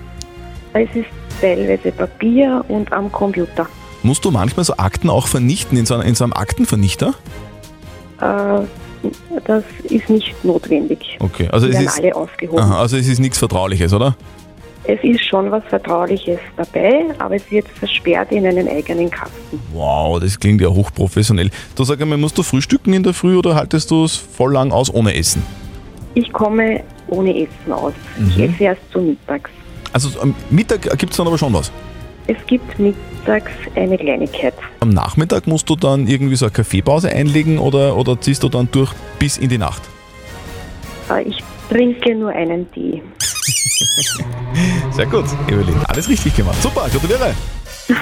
Es 0.73 0.88
ist 0.95 1.07
teilweise 1.40 1.92
Papier 1.92 2.64
und 2.68 2.92
am 2.92 3.11
Computer. 3.12 3.66
Musst 4.02 4.25
du 4.25 4.30
manchmal 4.33 4.64
so 4.64 4.76
Akten 4.76 5.09
auch 5.09 5.28
vernichten 5.28 5.78
in 5.78 5.87
so, 5.87 5.95
einem- 5.95 6.09
in 6.09 6.14
so 6.16 6.25
einem 6.25 6.33
Aktenvernichter? 6.33 7.14
Äh, 8.21 8.61
das 9.45 9.62
ist 9.85 10.11
nicht 10.11 10.45
notwendig. 10.45 11.16
Okay, 11.21 11.49
also 11.52 11.66
Die 11.66 11.73
es 11.73 11.78
werden 11.78 11.87
ist, 11.88 11.99
alle 11.99 12.16
aufgehoben. 12.16 12.59
aha, 12.62 12.80
also 12.80 12.97
es 12.97 13.07
ist 13.07 13.21
nichts 13.21 13.38
Vertrauliches, 13.38 13.92
oder? 13.92 14.16
Es 14.90 14.99
ist 15.04 15.23
schon 15.23 15.50
was 15.50 15.62
Vertrauliches 15.68 16.38
dabei, 16.57 17.04
aber 17.18 17.35
es 17.37 17.50
wird 17.50 17.68
versperrt 17.68 18.33
in 18.33 18.47
einen 18.47 18.66
eigenen 18.66 19.11
Kasten. 19.11 19.61
Wow, 19.75 20.18
das 20.18 20.40
klingt 20.40 20.62
ja 20.62 20.68
hochprofessionell. 20.68 21.50
Du 21.76 21.85
sag 21.85 22.00
einmal, 22.00 22.16
musst 22.16 22.38
du 22.38 22.42
frühstücken 22.42 22.95
in 22.95 23.02
der 23.02 23.12
Früh 23.12 23.37
oder 23.37 23.54
haltest 23.54 23.90
du 23.90 24.04
es 24.04 24.16
voll 24.16 24.54
lang 24.54 24.73
aus 24.73 24.92
ohne 24.92 25.14
Essen? 25.14 25.42
Ich 26.14 26.33
komme 26.33 26.80
ohne 27.09 27.30
Essen 27.37 27.71
aus. 27.71 27.92
Ich 28.30 28.37
Mhm. 28.38 28.45
esse 28.45 28.64
erst 28.64 28.80
zu 28.90 29.00
mittags. 29.00 29.50
Also 29.92 30.18
am 30.23 30.35
Mittag 30.49 30.80
gibt 30.99 31.11
es 31.12 31.18
dann 31.18 31.26
aber 31.26 31.37
schon 31.37 31.52
was. 31.52 31.71
Es 32.26 32.38
gibt 32.47 32.78
mittags 32.78 33.52
eine 33.75 33.99
Kleinigkeit. 33.99 34.54
Am 34.80 34.88
Nachmittag 34.88 35.47
musst 35.47 35.68
du 35.68 35.76
dann 35.76 36.07
irgendwie 36.07 36.37
so 36.37 36.47
eine 36.47 36.52
Kaffeepause 36.52 37.11
einlegen 37.11 37.59
oder, 37.59 37.95
oder 37.95 38.18
ziehst 38.18 38.42
du 38.42 38.49
dann 38.49 38.68
durch 38.73 38.92
bis 39.18 39.37
in 39.37 39.50
die 39.50 39.59
Nacht? 39.59 39.83
Äh, 41.11 41.25
Ich 41.28 41.38
trinke 41.68 42.14
nur 42.14 42.30
einen 42.30 42.71
Tee. 42.73 43.02
Sehr 44.92 45.06
gut, 45.06 45.24
Evelyn. 45.48 45.76
Alles 45.86 46.08
richtig 46.08 46.34
gemacht. 46.36 46.60
Super, 46.62 46.88
gratuliere. 46.90 47.34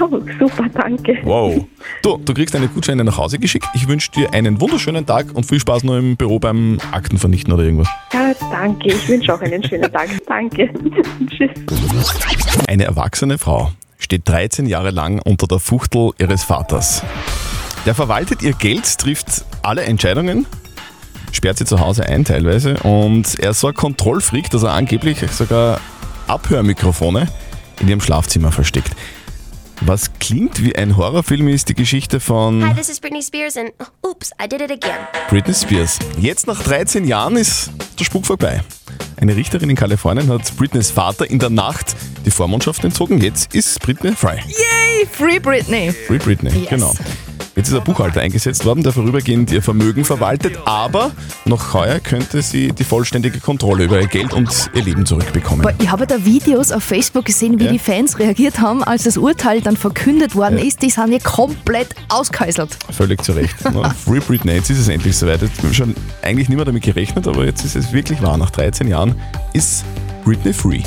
Oh, 0.00 0.18
super, 0.40 0.68
danke. 0.74 1.18
Wow. 1.22 1.64
Du, 2.02 2.16
du 2.16 2.34
kriegst 2.34 2.54
deine 2.54 2.68
Gutscheine 2.68 3.04
nach 3.04 3.16
Hause 3.16 3.38
geschickt. 3.38 3.66
Ich 3.74 3.86
wünsche 3.86 4.10
dir 4.10 4.32
einen 4.34 4.60
wunderschönen 4.60 5.06
Tag 5.06 5.26
und 5.34 5.46
viel 5.46 5.60
Spaß 5.60 5.84
noch 5.84 5.96
im 5.96 6.16
Büro 6.16 6.40
beim 6.40 6.78
Akten 6.90 7.18
vernichten 7.18 7.52
oder 7.52 7.62
irgendwas. 7.62 7.88
Ja, 8.12 8.32
danke. 8.50 8.88
Ich 8.88 9.08
wünsche 9.08 9.32
auch 9.32 9.40
einen 9.40 9.62
schönen 9.62 9.90
Tag. 9.92 10.08
Danke. 10.26 10.70
Tschüss. 11.30 11.50
Eine 12.66 12.84
erwachsene 12.84 13.38
Frau 13.38 13.70
steht 13.98 14.28
13 14.28 14.66
Jahre 14.66 14.90
lang 14.90 15.20
unter 15.20 15.46
der 15.46 15.60
Fuchtel 15.60 16.10
ihres 16.18 16.42
Vaters. 16.42 17.02
Der 17.86 17.94
verwaltet 17.94 18.42
ihr 18.42 18.52
Geld, 18.52 18.98
trifft 18.98 19.44
alle 19.62 19.82
Entscheidungen, 19.84 20.46
sperrt 21.36 21.58
sie 21.58 21.64
zu 21.64 21.78
Hause 21.80 22.04
ein 22.06 22.24
teilweise 22.24 22.74
und 22.78 23.38
er 23.38 23.50
ist 23.50 23.60
so 23.60 23.68
ein 23.68 23.74
Kontrollfreak, 23.74 24.50
dass 24.50 24.62
er 24.64 24.72
angeblich 24.72 25.18
sogar 25.30 25.80
Abhörmikrofone 26.26 27.28
in 27.80 27.88
ihrem 27.88 28.00
Schlafzimmer 28.00 28.50
versteckt. 28.52 28.90
Was 29.82 30.10
klingt 30.18 30.62
wie 30.64 30.74
ein 30.74 30.96
Horrorfilm 30.96 31.48
ist 31.48 31.68
die 31.68 31.74
Geschichte 31.74 32.18
von 32.18 32.66
Hi, 32.66 32.74
this 32.74 32.88
is 32.88 32.98
Britney 32.98 33.22
Spears 33.22 33.58
and 33.58 33.72
oops, 34.02 34.30
I 34.42 34.48
did 34.48 34.62
it 34.62 34.70
again. 34.70 34.96
Britney 35.28 35.52
Spears. 35.54 35.98
Jetzt 36.18 36.46
nach 36.46 36.62
13 36.62 37.04
Jahren 37.06 37.36
ist 37.36 37.70
der 37.98 38.04
Spuk 38.04 38.24
vorbei. 38.24 38.62
Eine 39.20 39.36
Richterin 39.36 39.68
in 39.68 39.76
Kalifornien 39.76 40.28
hat 40.30 40.56
Britneys 40.56 40.90
Vater 40.90 41.28
in 41.30 41.38
der 41.38 41.50
Nacht 41.50 41.94
die 42.24 42.30
Vormundschaft 42.30 42.84
entzogen. 42.84 43.20
Jetzt 43.20 43.54
ist 43.54 43.78
Britney 43.80 44.12
frei. 44.12 44.42
Yay, 44.46 45.06
Free 45.12 45.38
Britney. 45.38 45.92
Free 46.06 46.18
Britney, 46.18 46.50
Yes. 46.50 46.68
genau. 46.70 46.94
Jetzt 47.56 47.68
ist 47.70 47.74
ein 47.74 47.84
Buchhalter 47.84 48.20
eingesetzt 48.20 48.66
worden, 48.66 48.82
der 48.82 48.92
vorübergehend 48.92 49.50
ihr 49.50 49.62
Vermögen 49.62 50.04
verwaltet, 50.04 50.58
aber 50.66 51.12
noch 51.46 51.72
heuer 51.72 52.00
könnte 52.00 52.42
sie 52.42 52.68
die 52.70 52.84
vollständige 52.84 53.40
Kontrolle 53.40 53.84
über 53.84 53.98
ihr 53.98 54.08
Geld 54.08 54.34
und 54.34 54.70
ihr 54.74 54.82
Leben 54.84 55.06
zurückbekommen. 55.06 55.62
Boah, 55.62 55.72
ich 55.80 55.90
habe 55.90 56.06
da 56.06 56.22
Videos 56.22 56.70
auf 56.70 56.84
Facebook 56.84 57.24
gesehen, 57.24 57.58
wie 57.58 57.64
Ja. 57.64 57.72
die 57.72 57.78
Fans 57.78 58.18
reagiert 58.18 58.60
haben, 58.60 58.84
als 58.84 59.04
das 59.04 59.16
Urteil 59.16 59.62
dann 59.62 59.78
verkündet 59.78 60.36
worden 60.36 60.58
Ja. 60.58 60.64
ist. 60.66 60.82
Die 60.82 60.90
sind 60.90 61.10
ja 61.10 61.18
komplett 61.18 61.94
ausgehäuselt. 62.10 62.76
Völlig 62.90 63.22
zu 63.24 63.32
Recht. 63.32 63.56
Ne? 63.72 63.90
Free 64.04 64.20
Britney, 64.20 64.52
jetzt 64.52 64.68
ist 64.68 64.78
es 64.78 64.88
endlich 64.88 65.16
soweit. 65.16 65.40
Jetzt 65.40 65.56
haben 65.58 65.68
wir 65.70 65.74
schon 65.74 65.94
eigentlich 66.22 66.50
nicht 66.50 66.56
mehr 66.56 66.64
damit 66.66 66.82
gerechnet, 66.82 67.26
aber 67.26 67.46
jetzt 67.46 67.64
ist 67.64 67.74
es 67.74 67.90
wirklich 67.90 68.20
wahr. 68.20 68.36
Nach 68.36 68.50
13 68.50 68.86
Jahren 68.86 69.14
ist 69.54 69.82
Britney 70.24 70.52
free. 70.52 70.82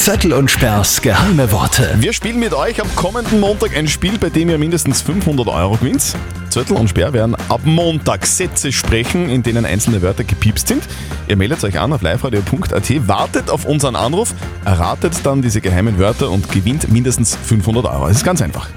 Zettel 0.00 0.32
und 0.32 0.50
Sperrs 0.50 1.02
geheime 1.02 1.52
Worte. 1.52 1.94
Wir 1.98 2.14
spielen 2.14 2.40
mit 2.40 2.54
euch 2.54 2.80
am 2.80 2.88
kommenden 2.96 3.38
Montag 3.38 3.76
ein 3.76 3.86
Spiel, 3.86 4.16
bei 4.16 4.30
dem 4.30 4.48
ihr 4.48 4.56
mindestens 4.56 5.02
500 5.02 5.46
Euro 5.46 5.76
gewinnt. 5.76 6.16
Zettel 6.48 6.78
und 6.78 6.88
Sperr 6.88 7.12
werden 7.12 7.34
ab 7.50 7.60
Montag 7.64 8.24
Sätze 8.24 8.72
sprechen, 8.72 9.28
in 9.28 9.42
denen 9.42 9.66
einzelne 9.66 10.00
Wörter 10.00 10.24
gepiepst 10.24 10.68
sind. 10.68 10.84
Ihr 11.28 11.36
meldet 11.36 11.62
euch 11.64 11.78
an 11.78 11.92
auf 11.92 12.00
liveradio.at, 12.00 13.08
wartet 13.08 13.50
auf 13.50 13.66
unseren 13.66 13.94
Anruf, 13.94 14.32
erratet 14.64 15.12
dann 15.22 15.42
diese 15.42 15.60
geheimen 15.60 15.98
Wörter 15.98 16.30
und 16.30 16.50
gewinnt 16.50 16.90
mindestens 16.90 17.36
500 17.36 17.84
Euro. 17.84 18.08
Es 18.08 18.16
ist 18.16 18.24
ganz 18.24 18.40
einfach. 18.40 18.70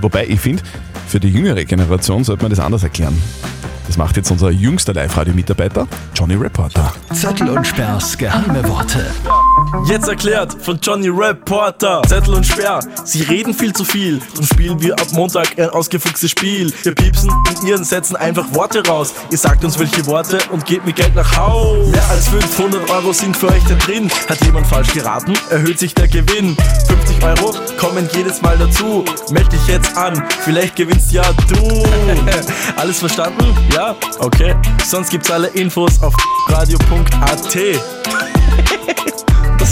Wobei 0.00 0.26
ich 0.26 0.40
finde, 0.40 0.62
für 1.08 1.20
die 1.20 1.28
jüngere 1.28 1.66
Generation 1.66 2.24
sollte 2.24 2.42
man 2.42 2.50
das 2.50 2.58
anders 2.58 2.82
erklären. 2.82 3.20
Das 3.86 3.98
macht 3.98 4.16
jetzt 4.16 4.30
unser 4.30 4.50
jüngster 4.50 4.94
Live-Radio-Mitarbeiter, 4.94 5.86
Johnny 6.14 6.36
Reporter. 6.36 6.94
Zettel 7.12 7.50
und 7.50 7.66
Sperrs 7.66 8.16
geheime 8.16 8.66
Worte. 8.66 9.04
Jetzt 9.86 10.08
erklärt 10.08 10.56
von 10.62 10.78
Johnny 10.80 11.08
Reporter. 11.08 12.02
Zettel 12.06 12.34
und 12.34 12.46
Sperr, 12.46 12.80
sie 13.04 13.22
reden 13.22 13.52
viel 13.52 13.72
zu 13.72 13.84
viel. 13.84 14.20
Drum 14.34 14.46
spielen 14.46 14.80
wir 14.80 14.94
ab 14.94 15.08
Montag 15.12 15.58
ein 15.58 15.70
ausgefuchstes 15.70 16.30
Spiel. 16.30 16.72
Wir 16.82 16.94
piepsen 16.94 17.30
in 17.60 17.68
ihren 17.68 17.84
Sätzen 17.84 18.16
einfach 18.16 18.46
Worte 18.54 18.86
raus. 18.86 19.12
Ihr 19.30 19.38
sagt 19.38 19.64
uns 19.64 19.78
welche 19.78 20.06
Worte 20.06 20.38
und 20.50 20.64
gebt 20.64 20.86
mir 20.86 20.92
Geld 20.92 21.14
nach 21.14 21.36
Haus. 21.36 21.88
Mehr 21.88 22.08
als 22.10 22.28
500 22.28 22.90
Euro 22.90 23.12
sind 23.12 23.36
für 23.36 23.48
euch 23.48 23.62
da 23.68 23.74
drin. 23.74 24.10
Hat 24.28 24.42
jemand 24.44 24.66
falsch 24.66 24.92
geraten, 24.92 25.34
erhöht 25.50 25.78
sich 25.78 25.94
der 25.94 26.08
Gewinn. 26.08 26.56
50 26.88 27.22
Euro 27.22 27.54
kommen 27.78 28.08
jedes 28.14 28.40
Mal 28.40 28.56
dazu. 28.58 29.04
Meld 29.30 29.52
dich 29.52 29.66
jetzt 29.66 29.96
an, 29.96 30.22
vielleicht 30.40 30.76
gewinnst 30.76 31.12
ja 31.12 31.24
du. 31.48 31.56
Alles 32.76 32.98
verstanden? 32.98 33.56
Ja? 33.74 33.96
Okay. 34.20 34.54
Sonst 34.86 35.10
gibt's 35.10 35.30
alle 35.30 35.48
Infos 35.48 36.02
auf 36.02 36.14
radio.at. 36.48 38.01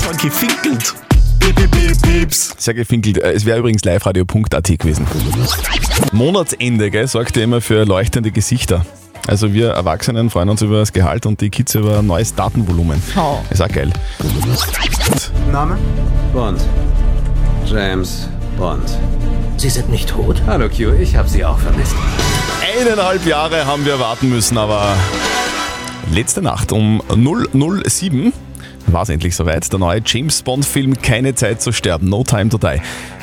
Das 0.00 0.06
war 0.08 0.14
gefinkelt. 0.16 0.94
Piep, 1.40 1.56
piep, 1.56 1.70
piep, 1.70 2.02
pieps. 2.02 2.54
Sehr 2.56 2.72
gefinkelt. 2.72 3.18
Äh, 3.18 3.32
Es 3.32 3.44
wäre 3.44 3.58
übrigens 3.58 3.84
liveradio.at 3.84 4.64
gewesen. 4.78 5.06
Monatsende, 6.12 6.90
gell, 6.90 7.06
sorgt 7.06 7.36
ja 7.36 7.42
immer 7.42 7.60
für 7.60 7.84
leuchtende 7.84 8.30
Gesichter. 8.30 8.86
Also 9.26 9.52
wir 9.52 9.68
Erwachsenen 9.70 10.30
freuen 10.30 10.48
uns 10.48 10.62
über 10.62 10.78
das 10.78 10.94
Gehalt 10.94 11.26
und 11.26 11.42
die 11.42 11.50
Kids 11.50 11.74
über 11.74 11.98
ein 11.98 12.06
neues 12.06 12.34
Datenvolumen. 12.34 13.02
Oh. 13.16 13.38
Ist 13.50 13.60
auch 13.60 13.68
geil. 13.68 13.92
Name? 15.52 15.76
Bond. 16.32 16.60
James 17.66 18.28
Bond. 18.56 18.82
Sie 19.58 19.68
sind 19.68 19.90
nicht 19.90 20.08
tot? 20.08 20.40
Hallo 20.46 20.68
Q, 20.70 20.92
ich 20.98 21.14
habe 21.14 21.28
Sie 21.28 21.44
auch 21.44 21.58
vermisst. 21.58 21.94
Eineinhalb 22.80 23.26
Jahre 23.26 23.66
haben 23.66 23.84
wir 23.84 24.00
warten 24.00 24.30
müssen, 24.30 24.56
aber 24.56 24.96
letzte 26.10 26.40
Nacht 26.40 26.72
um 26.72 27.02
007 27.84 28.32
war 28.86 29.02
es 29.02 29.08
endlich 29.08 29.36
soweit. 29.36 29.70
Der 29.72 29.78
neue 29.78 30.00
James 30.04 30.42
Bond-Film 30.42 31.00
Keine 31.00 31.34
Zeit 31.34 31.60
zu 31.60 31.72
sterben, 31.72 32.08
No 32.08 32.24
Time 32.24 32.48
to 32.48 32.58
Die, 32.58 32.80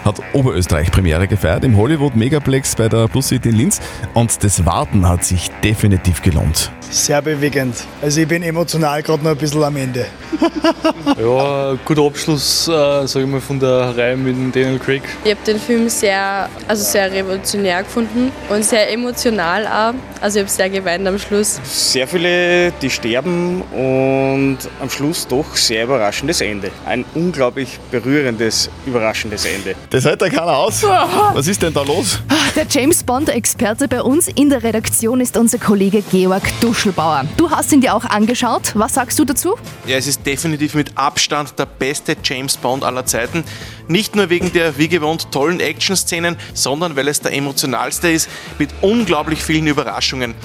hat 0.07 0.21
Oberösterreich 0.31 0.89
Premiere 0.89 1.27
gefeiert 1.27 1.65
im 1.65 1.75
Hollywood 1.75 2.15
Megaplex 2.15 2.75
bei 2.75 2.87
der 2.87 3.09
Plus 3.09 3.27
City 3.27 3.49
in 3.49 3.57
Linz 3.57 3.81
und 4.13 4.41
das 4.41 4.65
Warten 4.65 5.07
hat 5.07 5.25
sich 5.25 5.51
definitiv 5.63 6.21
gelohnt. 6.21 6.71
Sehr 6.89 7.21
bewegend. 7.21 7.75
Also 8.01 8.21
ich 8.21 8.27
bin 8.27 8.41
emotional 8.41 9.03
gerade 9.03 9.21
noch 9.21 9.31
ein 9.31 9.37
bisschen 9.37 9.63
am 9.63 9.75
Ende. 9.75 10.05
Ja, 11.19 11.77
guter 11.85 12.03
Abschluss, 12.03 12.67
äh, 12.67 13.07
sage 13.07 13.25
ich 13.25 13.31
mal, 13.31 13.41
von 13.41 13.59
der 13.59 13.97
Reihe 13.97 14.15
mit 14.15 14.35
dem 14.35 14.51
Daniel 14.51 14.77
Craig. 14.77 15.01
Ich 15.23 15.31
habe 15.31 15.39
den 15.45 15.59
Film 15.59 15.89
sehr, 15.89 16.47
also 16.67 16.83
sehr 16.83 17.11
revolutionär 17.11 17.81
gefunden 17.83 18.31
und 18.49 18.63
sehr 18.63 18.91
emotional 18.91 19.65
auch. 19.65 19.93
Also 20.21 20.39
ich 20.39 20.43
habe 20.43 20.51
sehr 20.51 20.69
geweint 20.69 21.07
am 21.07 21.17
Schluss. 21.17 21.59
Sehr 21.63 22.07
viele, 22.07 22.71
die 22.81 22.89
sterben 22.89 23.61
und 23.71 24.57
am 24.79 24.89
Schluss 24.89 25.27
doch 25.27 25.55
sehr 25.55 25.85
überraschendes 25.85 26.41
Ende. 26.41 26.71
Ein 26.85 27.05
unglaublich 27.15 27.79
berührendes, 27.89 28.69
überraschendes 28.85 29.45
Ende. 29.45 29.75
Das 29.89 29.96
hält 30.05 30.21
da 30.21 30.29
keiner 30.29 30.57
aus. 30.57 30.83
Was 31.33 31.47
ist 31.47 31.61
denn 31.61 31.73
da 31.73 31.81
los? 31.81 32.19
Der 32.55 32.65
James 32.69 33.03
Bond-Experte 33.03 33.87
bei 33.87 34.01
uns 34.01 34.27
in 34.27 34.49
der 34.49 34.63
Redaktion 34.63 35.21
ist 35.21 35.37
unser 35.37 35.59
Kollege 35.59 36.01
Georg 36.11 36.43
Duschelbauer. 36.59 37.25
Du 37.37 37.49
hast 37.51 37.71
ihn 37.71 37.81
dir 37.81 37.93
auch 37.95 38.03
angeschaut. 38.05 38.71
Was 38.75 38.95
sagst 38.95 39.19
du 39.19 39.25
dazu? 39.25 39.55
Ja, 39.85 39.97
es 39.97 40.07
ist 40.07 40.25
definitiv 40.25 40.73
mit 40.73 40.97
Abstand 40.97 41.57
der 41.57 41.65
beste 41.65 42.15
James 42.23 42.57
Bond 42.57 42.83
aller 42.83 43.05
Zeiten. 43.05 43.43
Nicht 43.87 44.15
nur 44.15 44.29
wegen 44.29 44.51
der 44.51 44.77
wie 44.77 44.87
gewohnt 44.87 45.31
tollen 45.31 45.59
Action-Szenen, 45.59 46.35
sondern 46.53 46.95
weil 46.95 47.07
es 47.07 47.21
der 47.21 47.33
emotionalste 47.33 48.09
ist, 48.09 48.29
mit 48.59 48.69
unglaublich 48.81 49.43
vielen 49.43 49.67
Überraschungen. 49.67 50.35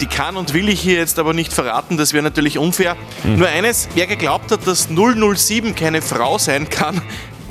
Die 0.00 0.06
kann 0.06 0.36
und 0.36 0.52
will 0.52 0.68
ich 0.68 0.80
hier 0.80 0.96
jetzt 0.96 1.18
aber 1.18 1.32
nicht 1.32 1.52
verraten, 1.52 1.96
das 1.96 2.12
wäre 2.12 2.24
natürlich 2.24 2.58
unfair. 2.58 2.96
Nur 3.24 3.46
eines, 3.46 3.88
wer 3.94 4.06
geglaubt 4.06 4.50
hat, 4.50 4.66
dass 4.66 4.88
007 4.88 5.74
keine 5.74 6.02
Frau 6.02 6.38
sein 6.38 6.68
kann, 6.68 7.00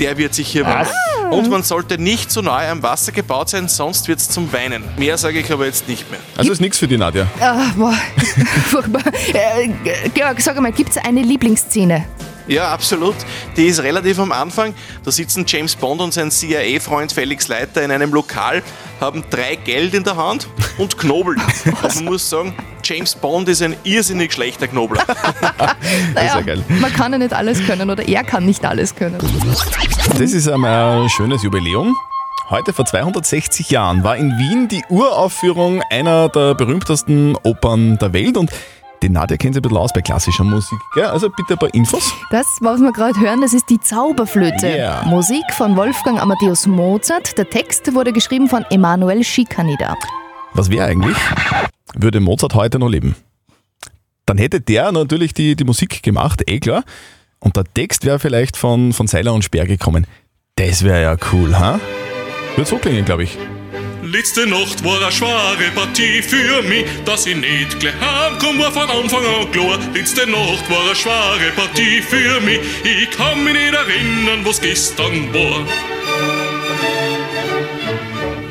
der 0.01 0.17
wird 0.17 0.33
sich 0.33 0.47
hier 0.47 0.65
wundern. 0.65 0.87
Und 1.29 1.49
man 1.49 1.63
sollte 1.63 1.97
nicht 1.97 2.29
so 2.31 2.41
nahe 2.41 2.67
am 2.67 2.83
Wasser 2.83 3.13
gebaut 3.13 3.49
sein, 3.49 3.69
sonst 3.69 4.07
wird 4.09 4.19
es 4.19 4.27
zum 4.29 4.51
Weinen. 4.51 4.83
Mehr 4.97 5.17
sage 5.17 5.39
ich 5.39 5.51
aber 5.51 5.65
jetzt 5.65 5.87
nicht 5.87 6.09
mehr. 6.11 6.19
Also 6.35 6.51
ist 6.51 6.59
nichts 6.59 6.77
für 6.77 6.87
die 6.87 6.97
Nadja. 6.97 7.27
Ah, 7.39 7.71
boah, 7.77 7.93
furchtbar. 8.69 9.01
Äh, 9.33 9.69
Georg, 10.13 10.41
sag 10.41 10.59
mal, 10.59 10.73
gibt 10.73 10.89
es 10.89 10.97
eine 10.97 11.21
Lieblingsszene? 11.21 12.05
Ja, 12.47 12.69
absolut. 12.73 13.15
Die 13.55 13.67
ist 13.67 13.81
relativ 13.81 14.19
am 14.19 14.31
Anfang. 14.31 14.73
Da 15.05 15.11
sitzen 15.11 15.45
James 15.47 15.75
Bond 15.75 16.01
und 16.01 16.13
sein 16.13 16.31
CIA-Freund 16.31 17.13
Felix 17.13 17.47
Leiter 17.47 17.81
in 17.83 17.91
einem 17.91 18.11
Lokal, 18.11 18.63
haben 19.01 19.23
drei 19.29 19.55
Geld 19.55 19.93
in 19.93 20.03
der 20.03 20.15
Hand 20.15 20.47
und 20.77 20.97
knobeln. 20.97 21.41
Und 21.65 21.95
man 21.95 22.05
muss 22.05 22.29
sagen, 22.29 22.53
James 22.83 23.15
Bond 23.15 23.49
ist 23.49 23.61
ein 23.61 23.75
irrsinnig 23.83 24.31
schlechter 24.31 24.67
Knobler. 24.67 25.03
Naja, 26.13 26.41
man 26.79 26.93
kann 26.93 27.11
ja 27.11 27.17
nicht 27.17 27.33
alles 27.33 27.65
können 27.65 27.89
oder 27.89 28.07
er 28.07 28.23
kann 28.23 28.45
nicht 28.45 28.63
alles 28.65 28.95
können. 28.95 29.17
Das 30.17 30.31
ist 30.31 30.47
einmal 30.47 31.01
ein 31.03 31.09
schönes 31.09 31.43
Jubiläum. 31.43 31.95
Heute 32.49 32.73
vor 32.73 32.85
260 32.85 33.69
Jahren 33.69 34.03
war 34.03 34.17
in 34.17 34.37
Wien 34.37 34.67
die 34.67 34.83
Uraufführung 34.89 35.81
einer 35.89 36.29
der 36.29 36.53
berühmtesten 36.53 37.35
Opern 37.43 37.97
der 37.97 38.13
Welt 38.13 38.37
und 38.37 38.51
die 39.01 39.09
Nadja 39.09 39.37
kennt 39.37 39.55
sich 39.55 39.59
ein 39.59 39.63
bisschen 39.63 39.77
aus 39.77 39.93
bei 39.93 40.01
klassischer 40.01 40.43
Musik. 40.43 40.79
Gell? 40.93 41.05
Also 41.05 41.29
bitte 41.29 41.53
ein 41.53 41.57
paar 41.57 41.73
Infos. 41.73 42.13
Das, 42.29 42.45
was 42.61 42.79
wir 42.81 42.91
gerade 42.91 43.19
hören, 43.19 43.41
das 43.41 43.53
ist 43.53 43.69
die 43.69 43.79
Zauberflöte. 43.79 44.67
Yeah. 44.67 45.03
Musik 45.05 45.43
von 45.53 45.75
Wolfgang 45.75 46.21
Amadeus 46.21 46.67
Mozart. 46.67 47.37
Der 47.37 47.49
Text 47.49 47.93
wurde 47.93 48.13
geschrieben 48.13 48.47
von 48.47 48.63
Emanuel 48.69 49.23
Schikanida. 49.23 49.95
Was 50.53 50.69
wäre 50.69 50.85
eigentlich, 50.85 51.17
würde 51.95 52.19
Mozart 52.19 52.55
heute 52.55 52.77
noch 52.77 52.89
leben? 52.89 53.15
Dann 54.25 54.37
hätte 54.37 54.61
der 54.61 54.91
natürlich 54.91 55.33
die, 55.33 55.55
die 55.55 55.63
Musik 55.63 56.03
gemacht, 56.03 56.43
eh 56.47 56.59
klar. 56.59 56.83
Und 57.39 57.57
der 57.57 57.63
Text 57.73 58.05
wäre 58.05 58.19
vielleicht 58.19 58.55
von, 58.55 58.93
von 58.93 59.07
Seiler 59.07 59.33
und 59.33 59.43
Speer 59.43 59.65
gekommen. 59.65 60.05
Das 60.55 60.83
wäre 60.83 61.01
ja 61.01 61.17
cool, 61.31 61.57
ha? 61.57 61.79
Wird 62.55 62.67
so 62.67 62.77
klingen, 62.77 63.03
glaube 63.03 63.23
ich. 63.23 63.37
Letzte 64.11 64.45
Nacht 64.45 64.83
war 64.83 65.01
eine 65.01 65.09
schwere 65.09 65.71
Partie 65.73 66.21
für 66.21 66.61
mich, 66.63 66.85
dass 67.05 67.25
ich 67.25 67.35
nicht 67.35 67.79
gleich 67.79 67.93
heimkomm, 68.01 68.59
war 68.59 68.69
von 68.69 68.89
Anfang 68.89 69.25
an 69.25 69.49
klar. 69.51 69.79
Letzte 69.93 70.29
Nacht 70.29 70.69
war 70.69 70.81
eine 70.83 70.95
schwere 70.95 71.51
Partie 71.55 72.01
für 72.01 72.41
mich, 72.41 72.59
ich 72.83 73.09
kann 73.11 73.41
mich 73.41 73.53
nicht 73.53 73.73
erinnern, 73.73 74.41
was 74.43 74.59
gestern 74.59 75.33
war. 75.33 75.65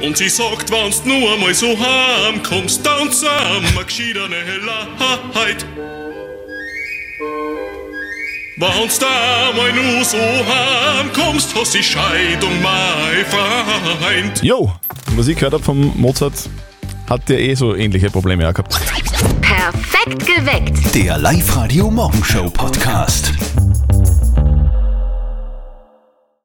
Und 0.02 0.16
sie 0.16 0.30
sagt, 0.30 0.70
wenn's 0.70 1.04
nur 1.04 1.34
einmal 1.34 1.52
so 1.52 1.76
heimkommst, 1.78 2.86
dann 2.86 3.12
sind 3.12 3.74
wir 3.74 3.84
geschiedene 3.84 4.36
Hellerheit. 4.36 5.66
Wenn's 8.60 8.98
da 8.98 9.52
mal 9.56 9.72
nur 9.72 10.04
so 10.04 10.18
heimkommst, 10.18 11.54
hast 11.54 11.72
die 11.72 11.82
Scheidung 11.82 12.50
mein 12.62 13.24
Freund. 13.24 14.42
Jo, 14.42 14.70
die 15.08 15.14
Musik 15.14 15.38
gehört 15.38 15.54
ab 15.54 15.64
vom 15.64 15.98
Mozart. 15.98 16.34
Hat 17.08 17.26
der 17.30 17.40
eh 17.40 17.54
so 17.54 17.74
ähnliche 17.74 18.10
Probleme 18.10 18.46
auch 18.46 18.52
gehabt. 18.52 18.78
Perfekt 19.40 20.26
geweckt. 20.26 20.94
Der 20.94 21.16
Live-Radio 21.16 21.90
Morgenshow 21.90 22.50
Podcast. 22.50 23.32